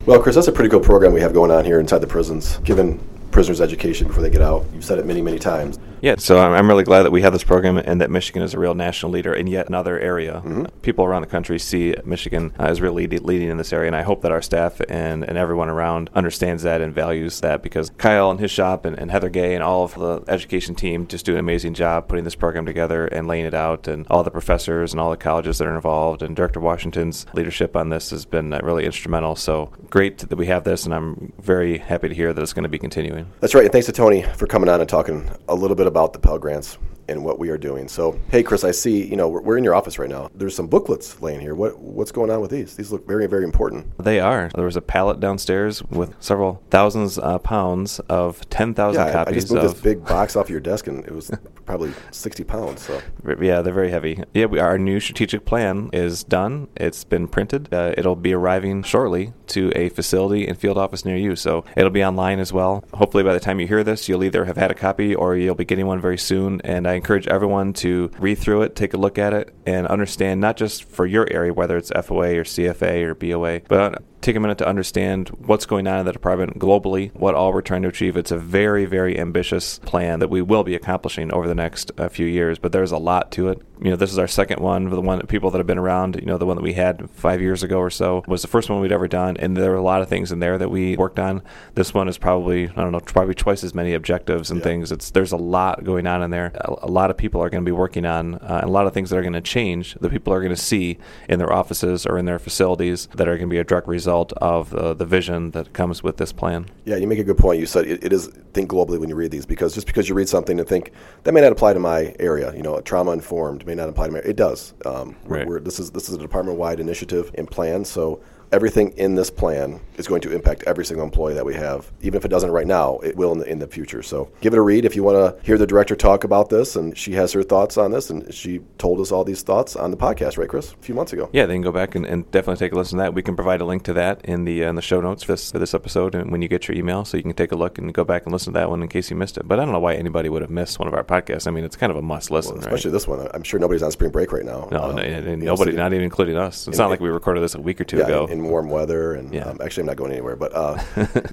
Well, 0.06 0.20
Chris, 0.20 0.34
that's 0.34 0.48
a 0.48 0.52
pretty 0.52 0.70
cool 0.70 0.80
program 0.80 1.12
we 1.12 1.20
have 1.20 1.32
going 1.32 1.50
on 1.50 1.64
here 1.64 1.78
inside 1.78 1.98
the 1.98 2.06
prisons, 2.06 2.58
given 2.58 3.00
prisoners' 3.30 3.60
education 3.60 4.06
before 4.06 4.22
they 4.22 4.30
get 4.30 4.42
out. 4.42 4.64
You've 4.74 4.84
said 4.84 4.98
it 4.98 5.06
many, 5.06 5.22
many 5.22 5.38
times. 5.38 5.78
Yeah, 6.02 6.16
so 6.16 6.38
I'm 6.38 6.66
really 6.66 6.84
glad 6.84 7.02
that 7.02 7.12
we 7.12 7.20
have 7.20 7.34
this 7.34 7.44
program 7.44 7.76
and 7.76 8.00
that 8.00 8.10
Michigan 8.10 8.42
is 8.42 8.54
a 8.54 8.58
real 8.58 8.74
national 8.74 9.12
leader 9.12 9.34
in 9.34 9.46
yet 9.46 9.68
another 9.68 9.98
area. 9.98 10.42
Mm-hmm. 10.44 10.64
People 10.80 11.04
around 11.04 11.20
the 11.22 11.28
country 11.28 11.58
see 11.58 11.94
Michigan 12.04 12.54
uh, 12.58 12.64
as 12.64 12.80
really 12.80 13.06
leading 13.06 13.50
in 13.50 13.58
this 13.58 13.70
area, 13.70 13.88
and 13.88 13.96
I 13.96 14.00
hope 14.02 14.22
that 14.22 14.32
our 14.32 14.40
staff 14.40 14.80
and, 14.88 15.22
and 15.22 15.36
everyone 15.36 15.68
around 15.68 16.08
understands 16.14 16.62
that 16.62 16.80
and 16.80 16.94
values 16.94 17.40
that 17.40 17.62
because 17.62 17.90
Kyle 17.98 18.30
and 18.30 18.40
his 18.40 18.50
shop 18.50 18.86
and, 18.86 18.98
and 18.98 19.10
Heather 19.10 19.28
Gay 19.28 19.54
and 19.54 19.62
all 19.62 19.84
of 19.84 19.94
the 19.94 20.24
education 20.32 20.74
team 20.74 21.06
just 21.06 21.26
do 21.26 21.34
an 21.34 21.38
amazing 21.38 21.74
job 21.74 22.08
putting 22.08 22.24
this 22.24 22.34
program 22.34 22.64
together 22.64 23.06
and 23.06 23.28
laying 23.28 23.44
it 23.44 23.54
out, 23.54 23.86
and 23.86 24.06
all 24.08 24.22
the 24.22 24.30
professors 24.30 24.92
and 24.92 25.00
all 25.00 25.10
the 25.10 25.18
colleges 25.18 25.58
that 25.58 25.68
are 25.68 25.74
involved, 25.74 26.22
and 26.22 26.34
Director 26.34 26.60
Washington's 26.60 27.26
leadership 27.34 27.76
on 27.76 27.90
this 27.90 28.08
has 28.08 28.24
been 28.24 28.54
uh, 28.54 28.60
really 28.62 28.86
instrumental. 28.86 29.36
So 29.36 29.70
great 29.90 30.16
that 30.18 30.36
we 30.36 30.46
have 30.46 30.64
this, 30.64 30.86
and 30.86 30.94
I'm 30.94 31.34
very 31.38 31.76
happy 31.76 32.08
to 32.08 32.14
hear 32.14 32.32
that 32.32 32.40
it's 32.40 32.54
going 32.54 32.62
to 32.62 32.70
be 32.70 32.78
continuing. 32.78 33.26
That's 33.40 33.54
right, 33.54 33.64
and 33.64 33.72
thanks 33.72 33.86
to 33.86 33.92
Tony 33.92 34.22
for 34.22 34.46
coming 34.46 34.70
on 34.70 34.80
and 34.80 34.88
talking 34.88 35.30
a 35.46 35.54
little 35.54 35.76
bit 35.76 35.89
about 35.90 36.12
the 36.12 36.20
Pell 36.20 36.38
Grants 36.38 36.78
in 37.10 37.22
what 37.22 37.38
we 37.38 37.50
are 37.50 37.58
doing. 37.58 37.88
So, 37.88 38.18
hey, 38.30 38.42
Chris, 38.42 38.64
I 38.64 38.70
see, 38.70 39.04
you 39.04 39.16
know, 39.16 39.28
we're, 39.28 39.42
we're 39.42 39.58
in 39.58 39.64
your 39.64 39.74
office 39.74 39.98
right 39.98 40.08
now. 40.08 40.30
There's 40.34 40.54
some 40.54 40.68
booklets 40.68 41.20
laying 41.20 41.40
here. 41.40 41.54
What 41.54 41.78
What's 41.78 42.12
going 42.12 42.30
on 42.30 42.40
with 42.40 42.50
these? 42.50 42.76
These 42.76 42.92
look 42.92 43.06
very, 43.06 43.26
very 43.26 43.44
important. 43.44 43.98
They 43.98 44.20
are. 44.20 44.50
There 44.54 44.64
was 44.64 44.76
a 44.76 44.80
pallet 44.82 45.20
downstairs 45.20 45.82
with 45.84 46.14
several 46.20 46.62
thousands 46.70 47.18
uh, 47.18 47.38
pounds 47.38 47.98
of 48.08 48.48
10,000 48.50 49.00
yeah, 49.00 49.12
copies 49.12 49.32
I 49.32 49.34
just 49.34 49.52
moved 49.52 49.64
of 49.64 49.72
this 49.72 49.80
big 49.82 50.04
box 50.04 50.36
off 50.36 50.48
your 50.48 50.60
desk, 50.60 50.86
and 50.86 51.04
it 51.04 51.12
was 51.12 51.30
probably 51.66 51.92
60 52.10 52.44
pounds. 52.44 52.82
So, 52.82 53.00
Yeah, 53.40 53.62
they're 53.62 53.74
very 53.74 53.90
heavy. 53.90 54.22
Yeah, 54.32 54.46
we, 54.46 54.58
our 54.60 54.78
new 54.78 55.00
strategic 55.00 55.44
plan 55.44 55.90
is 55.92 56.24
done. 56.24 56.68
It's 56.76 57.04
been 57.04 57.28
printed. 57.28 57.72
Uh, 57.72 57.94
it'll 57.96 58.16
be 58.16 58.32
arriving 58.32 58.82
shortly 58.82 59.32
to 59.48 59.72
a 59.74 59.88
facility 59.88 60.46
and 60.46 60.56
field 60.56 60.78
office 60.78 61.04
near 61.04 61.16
you. 61.16 61.36
So 61.36 61.64
it'll 61.76 61.90
be 61.90 62.04
online 62.04 62.38
as 62.38 62.52
well. 62.52 62.84
Hopefully, 62.94 63.24
by 63.24 63.34
the 63.34 63.40
time 63.40 63.60
you 63.60 63.66
hear 63.66 63.82
this, 63.82 64.08
you'll 64.08 64.24
either 64.24 64.44
have 64.44 64.56
had 64.56 64.70
a 64.70 64.74
copy 64.74 65.14
or 65.14 65.36
you'll 65.36 65.54
be 65.54 65.64
getting 65.64 65.86
one 65.86 66.00
very 66.00 66.18
soon. 66.18 66.60
And 66.62 66.86
I 66.86 66.99
encourage 67.00 67.26
everyone 67.28 67.72
to 67.72 68.10
read 68.18 68.36
through 68.36 68.62
it, 68.62 68.76
take 68.76 68.92
a 68.92 68.98
look 68.98 69.18
at 69.18 69.32
it, 69.32 69.54
and 69.66 69.86
understand 69.86 70.40
not 70.40 70.56
just 70.56 70.84
for 70.84 71.06
your 71.06 71.26
area, 71.30 71.52
whether 71.52 71.76
it's 71.76 71.90
FOA 71.90 72.36
or 72.36 72.44
CFA 72.44 73.02
or 73.04 73.14
BOA, 73.14 73.60
but 73.68 74.02
take 74.20 74.36
a 74.36 74.40
minute 74.40 74.58
to 74.58 74.66
understand 74.66 75.28
what's 75.30 75.66
going 75.66 75.86
on 75.86 75.98
in 76.00 76.06
the 76.06 76.12
department 76.12 76.58
globally, 76.58 77.12
what 77.14 77.34
all 77.34 77.52
we're 77.52 77.62
trying 77.62 77.82
to 77.82 77.88
achieve. 77.88 78.16
It's 78.16 78.30
a 78.30 78.38
very, 78.38 78.84
very 78.84 79.18
ambitious 79.18 79.78
plan 79.80 80.18
that 80.20 80.28
we 80.28 80.42
will 80.42 80.62
be 80.64 80.74
accomplishing 80.74 81.32
over 81.32 81.48
the 81.48 81.54
next 81.54 81.90
uh, 81.98 82.08
few 82.08 82.26
years, 82.26 82.58
but 82.58 82.72
there's 82.72 82.92
a 82.92 82.98
lot 82.98 83.30
to 83.32 83.48
it. 83.48 83.62
You 83.82 83.90
know, 83.90 83.96
this 83.96 84.12
is 84.12 84.18
our 84.18 84.28
second 84.28 84.60
one, 84.60 84.90
the 84.90 85.00
one 85.00 85.18
that 85.18 85.28
people 85.28 85.50
that 85.50 85.58
have 85.58 85.66
been 85.66 85.78
around, 85.78 86.16
you 86.16 86.26
know, 86.26 86.36
the 86.36 86.44
one 86.44 86.56
that 86.56 86.62
we 86.62 86.74
had 86.74 87.08
five 87.12 87.40
years 87.40 87.62
ago 87.62 87.78
or 87.78 87.88
so 87.88 88.22
was 88.26 88.42
the 88.42 88.48
first 88.48 88.68
one 88.68 88.80
we'd 88.80 88.92
ever 88.92 89.08
done, 89.08 89.38
and 89.38 89.56
there 89.56 89.70
were 89.70 89.76
a 89.76 89.82
lot 89.82 90.02
of 90.02 90.08
things 90.08 90.30
in 90.32 90.38
there 90.38 90.58
that 90.58 90.68
we 90.70 90.96
worked 90.98 91.18
on. 91.18 91.40
This 91.76 91.94
one 91.94 92.06
is 92.06 92.18
probably, 92.18 92.68
I 92.68 92.72
don't 92.82 92.92
know, 92.92 93.00
probably 93.00 93.34
twice 93.34 93.64
as 93.64 93.74
many 93.74 93.94
objectives 93.94 94.50
and 94.50 94.60
Yeah. 94.60 94.64
things. 94.64 94.92
It's 94.92 95.10
There's 95.10 95.32
a 95.32 95.38
lot 95.38 95.82
going 95.82 96.06
on 96.06 96.22
in 96.22 96.30
there. 96.30 96.52
A, 96.56 96.74
a 96.82 96.90
lot 96.90 97.08
of 97.10 97.16
people 97.16 97.42
are 97.42 97.48
going 97.48 97.64
to 97.64 97.68
be 97.68 97.72
working 97.72 98.04
on, 98.04 98.34
uh, 98.34 98.58
and 98.60 98.64
a 98.68 98.72
lot 98.72 98.86
of 98.86 98.92
things 98.92 99.08
that 99.10 99.16
are 99.16 99.22
going 99.22 99.32
to 99.32 99.40
change 99.40 99.94
that 99.94 100.10
people 100.10 100.34
are 100.34 100.40
going 100.40 100.54
to 100.54 100.60
see 100.60 100.98
in 101.26 101.38
their 101.38 101.52
offices 101.52 102.04
or 102.04 102.18
in 102.18 102.26
their 102.26 102.38
facilities 102.38 103.08
that 103.14 103.26
are 103.28 103.36
going 103.38 103.48
to 103.48 103.54
be 103.54 103.58
a 103.58 103.64
direct 103.64 103.88
result 103.88 104.09
of 104.10 104.74
uh, 104.74 104.94
the 104.94 105.06
vision 105.06 105.50
that 105.52 105.72
comes 105.72 106.02
with 106.02 106.16
this 106.16 106.32
plan. 106.32 106.66
yeah, 106.84 106.96
you 106.96 107.06
make 107.06 107.18
a 107.18 107.24
good 107.24 107.38
point. 107.38 107.60
You 107.60 107.66
said 107.66 107.86
it, 107.86 108.04
it 108.04 108.12
is 108.12 108.28
think 108.52 108.70
globally 108.70 108.98
when 108.98 109.08
you 109.08 109.14
read 109.14 109.30
these 109.30 109.46
because 109.46 109.74
just 109.74 109.86
because 109.86 110.08
you 110.08 110.14
read 110.14 110.28
something 110.28 110.58
and 110.58 110.68
think 110.68 110.92
that 111.22 111.32
may 111.32 111.40
not 111.40 111.52
apply 111.52 111.72
to 111.72 111.80
my 111.80 112.14
area, 112.18 112.54
you 112.54 112.62
know, 112.62 112.80
trauma 112.80 113.12
informed 113.12 113.66
may 113.66 113.74
not 113.74 113.88
apply 113.88 114.06
to 114.06 114.12
my. 114.12 114.18
It 114.18 114.36
does. 114.36 114.74
Um, 114.84 115.16
we're, 115.24 115.46
we're, 115.46 115.60
this 115.60 115.78
is 115.78 115.90
this 115.92 116.08
is 116.08 116.16
a 116.16 116.18
department 116.18 116.58
wide 116.58 116.80
initiative 116.80 117.30
and 117.34 117.50
plan. 117.50 117.84
So 117.84 118.20
everything 118.52 118.90
in 118.96 119.14
this 119.14 119.30
plan 119.30 119.80
is 119.96 120.08
going 120.08 120.20
to 120.22 120.32
impact 120.34 120.64
every 120.66 120.84
single 120.84 121.04
employee 121.04 121.34
that 121.34 121.44
we 121.44 121.54
have. 121.54 121.90
Even 122.00 122.16
if 122.18 122.24
it 122.24 122.28
doesn't 122.28 122.50
right 122.50 122.66
now, 122.66 122.98
it 122.98 123.16
will 123.16 123.32
in 123.32 123.38
the, 123.38 123.44
in 123.48 123.58
the 123.58 123.66
future. 123.66 124.02
So 124.02 124.30
give 124.40 124.52
it 124.52 124.58
a 124.58 124.62
read 124.62 124.84
if 124.84 124.96
you 124.96 125.04
want 125.04 125.16
to 125.38 125.44
hear 125.46 125.56
the 125.58 125.66
director 125.66 125.94
talk 125.94 126.24
about 126.24 126.48
this. 126.48 126.74
And 126.74 126.96
she 126.96 127.12
has 127.12 127.32
her 127.32 127.42
thoughts 127.42 127.76
on 127.76 127.92
this, 127.92 128.10
and 128.10 128.32
she 128.32 128.60
told 128.78 129.00
us 129.00 129.12
all 129.12 129.24
these 129.24 129.42
thoughts 129.42 129.76
on 129.76 129.90
the 129.90 129.96
podcast, 129.96 130.38
right, 130.38 130.48
Chris? 130.48 130.72
A 130.72 130.76
few 130.76 130.94
months 130.94 131.12
ago. 131.12 131.28
Yeah, 131.32 131.46
they 131.46 131.54
can 131.54 131.62
go 131.62 131.72
back 131.72 131.94
and, 131.94 132.04
and 132.06 132.28
definitely 132.30 132.58
take 132.64 132.72
a 132.72 132.76
listen 132.76 132.98
to 132.98 133.04
that. 133.04 133.14
We 133.14 133.22
can 133.22 133.36
provide 133.36 133.60
a 133.60 133.64
link 133.64 133.84
to 133.84 133.92
that 133.94 134.24
in 134.24 134.44
the 134.44 134.64
uh, 134.64 134.70
in 134.70 134.74
the 134.76 134.82
show 134.82 135.00
notes 135.00 135.22
for 135.22 135.32
this, 135.32 135.50
for 135.52 135.58
this 135.58 135.74
episode, 135.74 136.14
and 136.14 136.30
when 136.32 136.42
you 136.42 136.48
get 136.48 136.66
your 136.68 136.76
email, 136.76 137.04
so 137.04 137.16
you 137.16 137.22
can 137.22 137.32
take 137.34 137.52
a 137.52 137.56
look 137.56 137.78
and 137.78 137.92
go 137.94 138.04
back 138.04 138.24
and 138.24 138.32
listen 138.32 138.52
to 138.52 138.58
that 138.58 138.70
one 138.70 138.82
in 138.82 138.88
case 138.88 139.10
you 139.10 139.16
missed 139.16 139.36
it. 139.36 139.46
But 139.46 139.60
I 139.60 139.64
don't 139.64 139.72
know 139.72 139.80
why 139.80 139.94
anybody 139.94 140.28
would 140.28 140.42
have 140.42 140.50
missed 140.50 140.78
one 140.78 140.88
of 140.88 140.94
our 140.94 141.04
podcasts. 141.04 141.46
I 141.46 141.50
mean, 141.50 141.64
it's 141.64 141.76
kind 141.76 141.90
of 141.90 141.96
a 141.96 142.02
must 142.02 142.30
listen, 142.30 142.52
Well, 142.54 142.62
right? 142.62 142.66
especially 142.66 142.90
this 142.92 143.06
one. 143.06 143.28
I'm 143.34 143.42
sure 143.42 143.60
nobody's 143.60 143.82
on 143.82 143.90
spring 143.92 144.10
break 144.10 144.32
right 144.32 144.44
now. 144.44 144.68
No, 144.72 144.82
Um, 144.84 144.96
no, 144.96 145.02
and, 145.02 145.26
and 145.26 145.42
nobody, 145.42 145.72
not 145.72 145.92
even 145.92 146.04
including 146.04 146.36
us. 146.36 146.66
It's 146.66 146.76
in- 146.78 146.82
not 146.82 146.90
like 146.90 147.00
we 147.00 147.08
recorded 147.08 147.42
this 147.42 147.54
a 147.54 147.60
week 147.60 147.80
or 147.80 147.84
two 147.84 147.98
yeah, 147.98 148.04
ago. 148.04 148.26
in, 148.26 148.39
warm 148.48 148.68
weather. 148.70 149.14
And 149.14 149.32
Yeah. 149.32 149.44
um, 149.48 149.58
actually, 149.62 149.82
I'm 149.82 149.86
not 149.88 149.96
going 149.96 150.12
anywhere. 150.12 150.36
But 150.36 150.52
uh, 150.54 150.78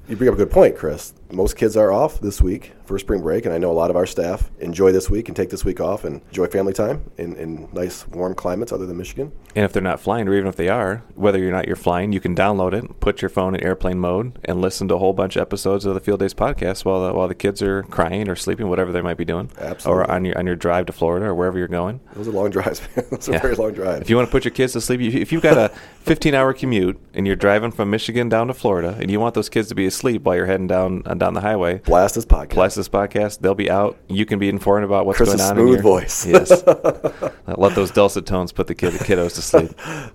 you 0.07 0.15
bring 0.15 0.27
up 0.29 0.33
a 0.35 0.37
good 0.37 0.51
point, 0.51 0.75
Chris. 0.77 1.13
Most 1.31 1.55
kids 1.57 1.75
are 1.77 1.91
off 1.91 2.19
this 2.21 2.41
week 2.41 2.73
for 2.85 2.97
spring 2.97 3.21
break, 3.21 3.45
and 3.45 3.53
I 3.53 3.57
know 3.57 3.69
a 3.69 3.73
lot 3.73 3.89
of 3.89 3.97
our 3.97 4.05
staff 4.05 4.49
enjoy 4.59 4.93
this 4.93 5.09
week 5.09 5.27
and 5.27 5.35
take 5.35 5.49
this 5.49 5.65
week 5.65 5.81
off 5.81 6.05
and 6.05 6.21
enjoy 6.29 6.47
family 6.47 6.71
time 6.71 7.03
in, 7.17 7.35
in 7.35 7.67
nice 7.73 8.07
warm 8.07 8.33
climates 8.33 8.71
other 8.71 8.85
than 8.85 8.95
Michigan. 8.95 9.33
And 9.55 9.65
if 9.65 9.73
they're 9.73 9.81
not 9.83 9.99
flying, 9.99 10.27
or 10.29 10.33
even 10.35 10.47
if 10.47 10.55
they 10.55 10.69
are, 10.69 11.03
whether 11.15 11.37
you're 11.37 11.51
not 11.51 11.67
you're 11.67 11.75
flying, 11.75 12.13
you 12.13 12.21
can 12.21 12.33
download 12.33 12.71
it, 12.73 12.99
put 13.01 13.21
your 13.21 13.27
phone 13.27 13.55
in 13.55 13.61
airplane 13.61 13.99
mode, 13.99 14.39
and 14.45 14.61
listen 14.61 14.87
to 14.87 14.95
a 14.95 14.99
whole 14.99 15.11
bunch 15.11 15.35
of 15.35 15.41
episodes 15.41 15.85
of 15.85 15.95
the 15.95 15.99
Field 15.99 16.19
Days 16.21 16.33
podcast 16.33 16.85
while 16.85 17.05
the, 17.05 17.13
while 17.13 17.27
the 17.27 17.35
kids 17.35 17.61
are 17.61 17.83
crying 17.83 18.29
or 18.29 18.35
sleeping, 18.37 18.69
whatever 18.69 18.93
they 18.93 19.01
might 19.01 19.17
be 19.17 19.25
doing, 19.25 19.51
Absolutely. 19.59 20.03
or 20.05 20.09
on 20.11 20.23
your 20.23 20.37
on 20.37 20.45
your 20.47 20.55
drive 20.55 20.85
to 20.85 20.93
Florida 20.93 21.25
or 21.25 21.35
wherever 21.35 21.57
you're 21.57 21.67
going. 21.67 21.99
Those 22.15 22.29
are 22.29 22.31
long 22.31 22.49
drives. 22.51 22.81
man. 22.95 23.05
Those 23.11 23.27
are 23.27 23.39
very 23.39 23.55
long 23.55 23.73
drives. 23.73 24.01
If 24.01 24.09
you 24.09 24.15
want 24.15 24.29
to 24.29 24.31
put 24.31 24.45
your 24.45 24.53
kids 24.53 24.71
to 24.73 24.81
sleep, 24.81 25.01
if 25.01 25.33
you've 25.33 25.41
got 25.43 25.57
a 25.57 25.75
15 26.03 26.33
hour 26.35 26.53
commute 26.53 26.96
and 27.13 27.25
you're 27.27 27.35
driving 27.35 27.71
from 27.71 27.89
Michigan 27.89 28.29
down 28.29 28.47
to 28.47 28.53
Florida, 28.53 28.97
and 28.99 29.09
you 29.09 29.19
want 29.19 29.35
those 29.35 29.49
kids 29.49 29.69
to 29.69 29.75
be 29.75 29.85
asleep 29.85 30.23
while 30.23 30.35
you're 30.35 30.45
heading 30.45 30.67
down 30.67 31.03
uh, 31.05 31.13
down 31.13 31.33
the 31.33 31.41
highway, 31.41 31.79
Blast 31.79 32.15
this 32.15 32.25
podcast. 32.25 32.49
blast 32.55 32.75
this 32.75 32.89
podcast. 32.89 33.39
They'll 33.39 33.55
be 33.55 33.69
out. 33.69 33.97
You 34.07 34.25
can 34.25 34.39
be 34.39 34.49
informed 34.49 34.85
about 34.85 35.05
what's 35.05 35.17
Chris's 35.17 35.35
going 35.35 35.49
on. 35.49 35.55
smooth 35.55 35.67
in 35.67 35.73
your, 35.73 35.81
voice. 35.81 36.25
Yes. 36.25 36.63
Let 37.47 37.75
those 37.75 37.91
dulcet 37.91 38.25
tones 38.25 38.51
put 38.51 38.67
the 38.67 38.75
kid, 38.75 38.93
the 38.93 39.03
kiddos 39.03 39.35
to 39.35 39.41
sleep. 39.41 39.71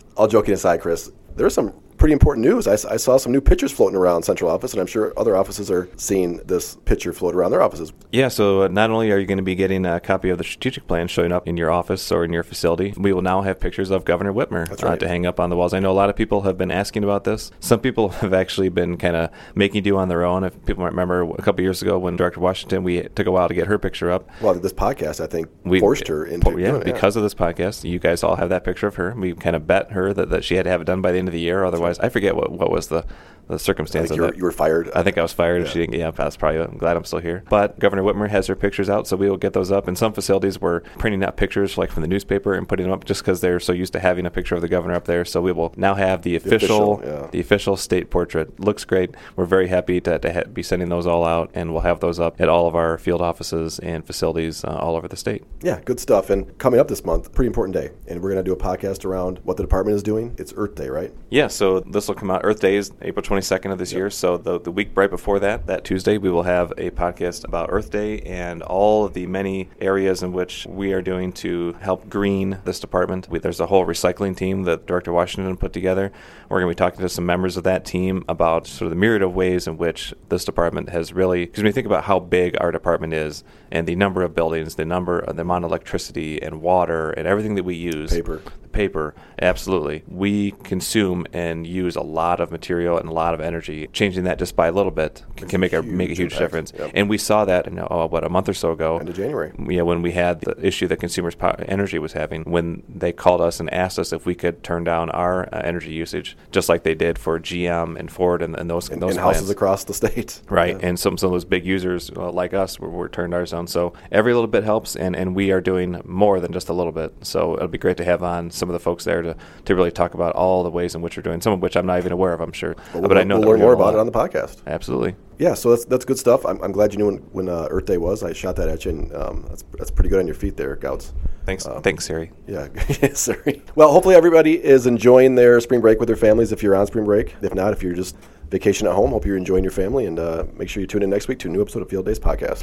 All 0.16 0.28
joking 0.28 0.54
aside, 0.54 0.80
Chris, 0.80 1.10
there's 1.36 1.54
some 1.54 1.72
pretty 2.02 2.14
important 2.14 2.44
news. 2.44 2.66
I 2.66 2.96
saw 2.96 3.16
some 3.16 3.30
new 3.30 3.40
pictures 3.40 3.70
floating 3.70 3.96
around 3.96 4.24
central 4.24 4.50
office, 4.50 4.72
and 4.72 4.80
I'm 4.80 4.88
sure 4.88 5.12
other 5.16 5.36
offices 5.36 5.70
are 5.70 5.88
seeing 5.96 6.38
this 6.38 6.74
picture 6.84 7.12
float 7.12 7.36
around 7.36 7.52
their 7.52 7.62
offices. 7.62 7.92
Yeah, 8.10 8.26
so 8.26 8.62
uh, 8.62 8.68
not 8.68 8.90
only 8.90 9.12
are 9.12 9.18
you 9.20 9.26
going 9.26 9.38
to 9.38 9.44
be 9.44 9.54
getting 9.54 9.86
a 9.86 10.00
copy 10.00 10.28
of 10.28 10.38
the 10.38 10.42
strategic 10.42 10.88
plan 10.88 11.06
showing 11.06 11.30
up 11.30 11.46
in 11.46 11.56
your 11.56 11.70
office 11.70 12.10
or 12.10 12.24
in 12.24 12.32
your 12.32 12.42
facility, 12.42 12.92
we 12.96 13.12
will 13.12 13.22
now 13.22 13.42
have 13.42 13.60
pictures 13.60 13.92
of 13.92 14.04
Governor 14.04 14.32
Whitmer 14.32 14.68
That's 14.68 14.82
uh, 14.82 14.96
to 14.96 15.06
hang 15.06 15.26
up 15.26 15.38
on 15.38 15.48
the 15.48 15.54
walls. 15.54 15.72
I 15.72 15.78
know 15.78 15.92
a 15.92 15.94
lot 15.94 16.10
of 16.10 16.16
people 16.16 16.40
have 16.40 16.58
been 16.58 16.72
asking 16.72 17.04
about 17.04 17.22
this. 17.22 17.52
Some 17.60 17.78
people 17.78 18.08
have 18.22 18.34
actually 18.34 18.68
been 18.68 18.96
kind 18.96 19.14
of 19.14 19.30
making 19.54 19.84
do 19.84 19.96
on 19.96 20.08
their 20.08 20.24
own. 20.24 20.42
If 20.42 20.54
people 20.66 20.82
might 20.82 20.90
remember 20.90 21.22
a 21.22 21.42
couple 21.42 21.62
years 21.62 21.82
ago 21.82 22.00
when 22.00 22.16
Director 22.16 22.40
Washington, 22.40 22.82
we 22.82 23.02
took 23.10 23.28
a 23.28 23.30
while 23.30 23.46
to 23.46 23.54
get 23.54 23.68
her 23.68 23.78
picture 23.78 24.10
up. 24.10 24.28
Well, 24.40 24.54
this 24.54 24.72
podcast, 24.72 25.20
I 25.22 25.28
think, 25.28 25.48
We 25.62 25.78
forced 25.78 26.08
her 26.08 26.24
into 26.24 26.50
yeah, 26.58 26.72
doing 26.72 26.82
it, 26.82 26.84
because 26.86 27.14
of 27.14 27.22
this 27.22 27.34
podcast. 27.34 27.88
You 27.88 28.00
guys 28.00 28.24
all 28.24 28.34
have 28.34 28.48
that 28.48 28.64
picture 28.64 28.88
of 28.88 28.96
her. 28.96 29.14
We 29.16 29.34
kind 29.34 29.54
of 29.54 29.68
bet 29.68 29.92
her 29.92 30.12
that, 30.14 30.30
that 30.30 30.42
she 30.42 30.56
had 30.56 30.64
to 30.64 30.70
have 30.70 30.80
it 30.80 30.84
done 30.84 31.00
by 31.00 31.12
the 31.12 31.18
end 31.20 31.28
of 31.28 31.32
the 31.32 31.38
year. 31.38 31.64
Otherwise, 31.64 31.91
I 32.00 32.08
forget 32.08 32.36
what, 32.36 32.52
what 32.52 32.70
was 32.70 32.88
the, 32.88 33.04
the 33.48 33.54
I 33.54 33.56
circumstance 33.58 34.08
think 34.08 34.12
of 34.12 34.16
you 34.16 34.22
were, 34.22 34.30
that. 34.30 34.36
you 34.38 34.44
were 34.44 34.52
fired. 34.52 34.90
I 34.94 35.02
think 35.02 35.18
I 35.18 35.22
was 35.22 35.32
fired 35.32 35.62
Yeah. 35.64 35.68
she 35.68 35.78
didn't. 35.80 35.98
Yeah, 35.98 36.10
that's 36.10 36.36
probably. 36.36 36.60
I'm 36.60 36.78
glad 36.78 36.96
I'm 36.96 37.04
still 37.04 37.18
here. 37.18 37.42
But 37.48 37.78
Governor 37.78 38.02
Whitmer 38.02 38.28
has 38.28 38.46
her 38.46 38.56
pictures 38.56 38.88
out, 38.88 39.06
so 39.06 39.16
we 39.16 39.28
will 39.28 39.36
get 39.36 39.52
those 39.52 39.70
up. 39.72 39.88
In 39.88 39.96
some 39.96 40.12
facilities, 40.12 40.60
we're 40.60 40.80
printing 40.98 41.22
out 41.24 41.36
pictures 41.36 41.76
like 41.76 41.90
from 41.90 42.02
the 42.02 42.08
newspaper 42.08 42.54
and 42.54 42.68
putting 42.68 42.84
them 42.84 42.92
up 42.92 43.04
just 43.04 43.22
because 43.22 43.40
they're 43.40 43.60
so 43.60 43.72
used 43.72 43.92
to 43.94 44.00
having 44.00 44.26
a 44.26 44.30
picture 44.30 44.54
of 44.54 44.60
the 44.60 44.68
governor 44.68 44.94
up 44.94 45.04
there. 45.06 45.24
So 45.24 45.40
we 45.40 45.52
will 45.52 45.72
now 45.76 45.94
have 45.94 46.22
the 46.22 46.36
official, 46.36 46.94
official, 46.94 47.02
yeah. 47.04 47.28
the 47.30 47.40
official 47.40 47.76
state 47.76 48.10
portrait. 48.10 48.58
Looks 48.60 48.84
great. 48.84 49.10
We're 49.36 49.44
very 49.46 49.68
happy 49.68 50.00
to, 50.02 50.18
to 50.18 50.32
ha- 50.32 50.44
be 50.52 50.62
sending 50.62 50.88
those 50.88 51.06
all 51.06 51.24
out, 51.24 51.50
and 51.54 51.72
we'll 51.72 51.82
have 51.82 52.00
those 52.00 52.20
up 52.20 52.40
at 52.40 52.48
all 52.48 52.66
of 52.68 52.74
our 52.74 52.98
field 52.98 53.20
offices 53.20 53.78
and 53.80 54.06
facilities 54.06 54.64
uh, 54.64 54.68
all 54.68 54.96
over 54.96 55.08
the 55.08 55.16
state. 55.16 55.44
Yeah, 55.62 55.80
good 55.84 56.00
stuff. 56.00 56.30
And 56.30 56.56
coming 56.58 56.80
up 56.80 56.88
this 56.88 57.04
month, 57.04 57.32
pretty 57.32 57.48
important 57.48 57.74
day. 57.74 57.90
And 58.06 58.22
we're 58.22 58.30
going 58.30 58.44
to 58.44 58.48
do 58.48 58.52
a 58.52 58.56
podcast 58.56 59.04
around 59.04 59.40
what 59.44 59.56
the 59.56 59.62
department 59.62 59.96
is 59.96 60.02
doing. 60.02 60.34
It's 60.38 60.52
Earth 60.56 60.74
Day, 60.74 60.88
right? 60.88 61.12
Yeah, 61.30 61.48
so 61.48 61.80
this 61.80 62.08
will 62.08 62.14
come 62.14 62.30
out. 62.30 62.42
Earth 62.44 62.60
Day 62.60 62.76
is 62.76 62.92
April 63.02 63.22
22nd 63.32 63.72
of 63.72 63.78
this 63.78 63.94
year. 63.94 64.10
So 64.10 64.36
the, 64.36 64.60
the 64.60 64.70
week 64.70 64.90
right 64.94 65.08
before 65.08 65.40
that, 65.40 65.66
that 65.66 65.84
Tuesday, 65.84 66.18
we 66.18 66.28
will 66.28 66.42
have 66.42 66.70
a 66.76 66.90
podcast 66.90 67.44
about 67.44 67.70
Earth 67.72 67.90
Day 67.90 68.20
and 68.20 68.62
all 68.62 69.06
of 69.06 69.14
the 69.14 69.26
many 69.26 69.70
areas 69.80 70.22
in 70.22 70.32
which 70.32 70.66
we 70.68 70.92
are 70.92 71.00
doing 71.00 71.32
to 71.34 71.72
help 71.80 72.10
green 72.10 72.58
this 72.66 72.78
department. 72.78 73.30
We, 73.30 73.38
there's 73.38 73.58
a 73.58 73.66
whole 73.66 73.86
recycling 73.86 74.36
team 74.36 74.64
that 74.64 74.86
Director 74.86 75.14
Washington 75.14 75.56
put 75.56 75.72
together. 75.72 76.12
We're 76.50 76.60
going 76.60 76.70
to 76.70 76.76
be 76.76 76.84
talking 76.84 77.00
to 77.00 77.08
some 77.08 77.24
members 77.24 77.56
of 77.56 77.64
that 77.64 77.86
team 77.86 78.22
about 78.28 78.66
sort 78.66 78.88
of 78.88 78.90
the 78.90 78.96
myriad 78.96 79.22
of 79.22 79.34
ways 79.34 79.66
in 79.66 79.78
which 79.78 80.12
this 80.28 80.44
department 80.44 80.90
has 80.90 81.14
really, 81.14 81.46
because 81.46 81.60
when 81.60 81.66
you 81.68 81.72
think 81.72 81.86
about 81.86 82.04
how 82.04 82.20
big 82.20 82.54
our 82.60 82.70
department 82.70 83.14
is 83.14 83.44
and 83.70 83.88
the 83.88 83.96
number 83.96 84.22
of 84.22 84.34
buildings, 84.34 84.74
the 84.74 84.84
number, 84.84 85.24
the 85.32 85.40
amount 85.40 85.64
of 85.64 85.70
electricity 85.70 86.42
and 86.42 86.60
water 86.60 87.12
and 87.12 87.26
everything 87.26 87.54
that 87.54 87.64
we 87.64 87.76
use, 87.76 88.12
Paper. 88.12 88.42
Paper 88.72 89.14
absolutely 89.40 90.02
we 90.08 90.52
consume 90.62 91.26
and 91.32 91.66
use 91.66 91.96
a 91.96 92.00
lot 92.00 92.40
of 92.40 92.50
material 92.50 92.96
and 92.98 93.08
a 93.08 93.12
lot 93.12 93.34
of 93.34 93.40
energy 93.40 93.88
changing 93.92 94.24
that 94.24 94.38
just 94.38 94.54
by 94.56 94.68
a 94.68 94.72
little 94.72 94.92
bit 94.92 95.22
can, 95.36 95.48
can 95.48 95.60
make 95.60 95.72
a 95.72 95.82
make 95.82 96.10
a 96.10 96.14
huge 96.14 96.32
impact. 96.32 96.40
difference 96.40 96.72
Yep. 96.78 96.90
and 96.94 97.08
we 97.10 97.18
saw 97.18 97.44
that 97.44 97.66
in 97.66 97.78
oh, 97.78 98.06
what 98.06 98.24
a 98.24 98.28
month 98.28 98.48
or 98.48 98.54
so 98.54 98.72
ago 98.72 98.98
End 98.98 99.08
of 99.08 99.16
January. 99.16 99.52
yeah, 99.68 99.82
when 99.82 100.00
we 100.02 100.12
had 100.12 100.40
the 100.40 100.54
issue 100.64 100.86
that 100.88 100.96
Consumers 100.98 101.36
Energy 101.66 101.98
was 101.98 102.12
having, 102.12 102.42
when 102.44 102.82
they 102.88 103.12
called 103.12 103.40
us 103.40 103.58
and 103.60 103.72
asked 103.72 103.98
us 103.98 104.12
if 104.12 104.24
we 104.26 104.34
could 104.34 104.62
turn 104.62 104.84
down 104.84 105.10
our 105.10 105.48
uh, 105.52 105.60
energy 105.64 105.90
usage, 105.92 106.36
just 106.52 106.68
like 106.68 106.82
they 106.84 106.94
did 106.94 107.18
for 107.18 107.38
GM 107.40 107.98
and 107.98 108.10
Ford 108.10 108.42
and, 108.42 108.56
and 108.56 108.70
those 108.70 108.88
In, 108.88 109.00
those 109.00 109.16
in 109.16 109.18
houses 109.22 109.50
across 109.50 109.84
the 109.84 109.94
state. 109.94 110.40
Right, 110.48 110.78
Yeah. 110.80 110.86
and 110.88 110.98
some, 110.98 111.16
some 111.18 111.28
of 111.28 111.32
those 111.32 111.44
big 111.44 111.64
users 111.66 112.10
uh, 112.16 112.30
like 112.30 112.54
us 112.54 112.78
were, 112.78 112.88
were 112.90 113.08
turned 113.08 113.34
ours 113.34 113.52
on. 113.52 113.66
So 113.66 113.92
every 114.10 114.34
little 114.34 114.46
bit 114.48 114.62
helps, 114.64 114.94
and, 114.96 115.16
and 115.16 115.34
we 115.34 115.50
are 115.50 115.60
doing 115.60 116.00
more 116.04 116.38
than 116.40 116.52
just 116.52 116.68
a 116.68 116.72
little 116.72 116.92
bit. 116.92 117.12
So 117.22 117.54
it'll 117.54 117.68
be 117.68 117.78
great 117.78 117.96
to 117.98 118.04
have 118.04 118.22
on 118.22 118.50
some 118.62 118.68
of 118.68 118.74
the 118.74 118.78
folks 118.80 119.02
there 119.02 119.22
to, 119.22 119.34
to 119.64 119.74
really 119.74 119.90
talk 119.90 120.14
about 120.14 120.36
all 120.36 120.62
the 120.62 120.70
ways 120.70 120.94
in 120.94 121.02
which 121.02 121.16
we're 121.16 121.22
doing, 121.24 121.40
some 121.40 121.52
of 121.52 121.60
which 121.60 121.76
I'm 121.76 121.84
not 121.84 121.98
even 121.98 122.12
aware 122.12 122.32
of, 122.32 122.40
I'm 122.40 122.52
sure. 122.52 122.76
But 122.92 123.02
we'll, 123.02 123.18
I 123.18 123.24
know 123.24 123.40
we'll 123.40 123.48
learn 123.48 123.58
more 123.60 123.72
about 123.72 123.94
it 123.94 123.98
on 123.98 124.06
the 124.06 124.12
podcast. 124.12 124.64
Absolutely. 124.68 125.16
Yeah, 125.38 125.54
so 125.54 125.70
that's 125.70 125.84
that's 125.86 126.04
good 126.04 126.18
stuff. 126.18 126.46
I'm, 126.46 126.62
I'm 126.62 126.70
glad 126.70 126.92
you 126.92 126.98
knew 126.98 127.06
when, 127.06 127.16
when 127.32 127.48
uh, 127.48 127.66
Earth 127.70 127.86
Day 127.86 127.96
was. 127.98 128.22
I 128.22 128.32
shot 128.32 128.54
that 128.54 128.68
at 128.68 128.84
you, 128.84 128.92
and 128.92 129.12
um, 129.16 129.46
that's 129.48 129.64
that's 129.76 129.90
pretty 129.90 130.10
good 130.10 130.20
on 130.20 130.26
your 130.26 130.36
feet 130.36 130.56
there, 130.56 130.76
Gautz. 130.76 131.12
Thanks, 131.44 131.66
Um, 131.66 131.82
thanks, 131.82 132.04
Siri. 132.04 132.30
Yeah, 132.46 132.68
sorry. 133.14 133.64
Well, 133.74 133.90
hopefully 133.90 134.14
everybody 134.14 134.62
is 134.62 134.86
enjoying 134.86 135.34
their 135.34 135.60
spring 135.60 135.80
break 135.80 135.98
with 135.98 136.06
their 136.06 136.14
families. 136.16 136.52
If 136.52 136.62
you're 136.62 136.76
on 136.76 136.86
spring 136.86 137.04
break, 137.04 137.34
if 137.42 137.52
not, 137.52 137.72
if 137.72 137.82
you're 137.82 137.94
just 137.94 138.16
vacation 138.48 138.86
at 138.86 138.94
home, 138.94 139.10
hope 139.10 139.26
you're 139.26 139.36
enjoying 139.36 139.64
your 139.64 139.72
family, 139.72 140.06
and 140.06 140.20
uh, 140.20 140.44
make 140.56 140.68
sure 140.68 140.80
you 140.80 140.86
tune 140.86 141.02
in 141.02 141.10
next 141.10 141.26
week 141.26 141.40
to 141.40 141.48
a 141.48 141.50
new 141.50 141.60
episode 141.60 141.82
of 141.82 141.90
Field 141.90 142.06
Days 142.06 142.20
podcast. 142.20 142.62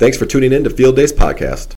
thanks 0.00 0.16
for 0.16 0.26
tuning 0.26 0.52
in 0.52 0.64
to 0.64 0.70
Field 0.70 0.96
Days 0.96 1.12
Podcast. 1.12 1.68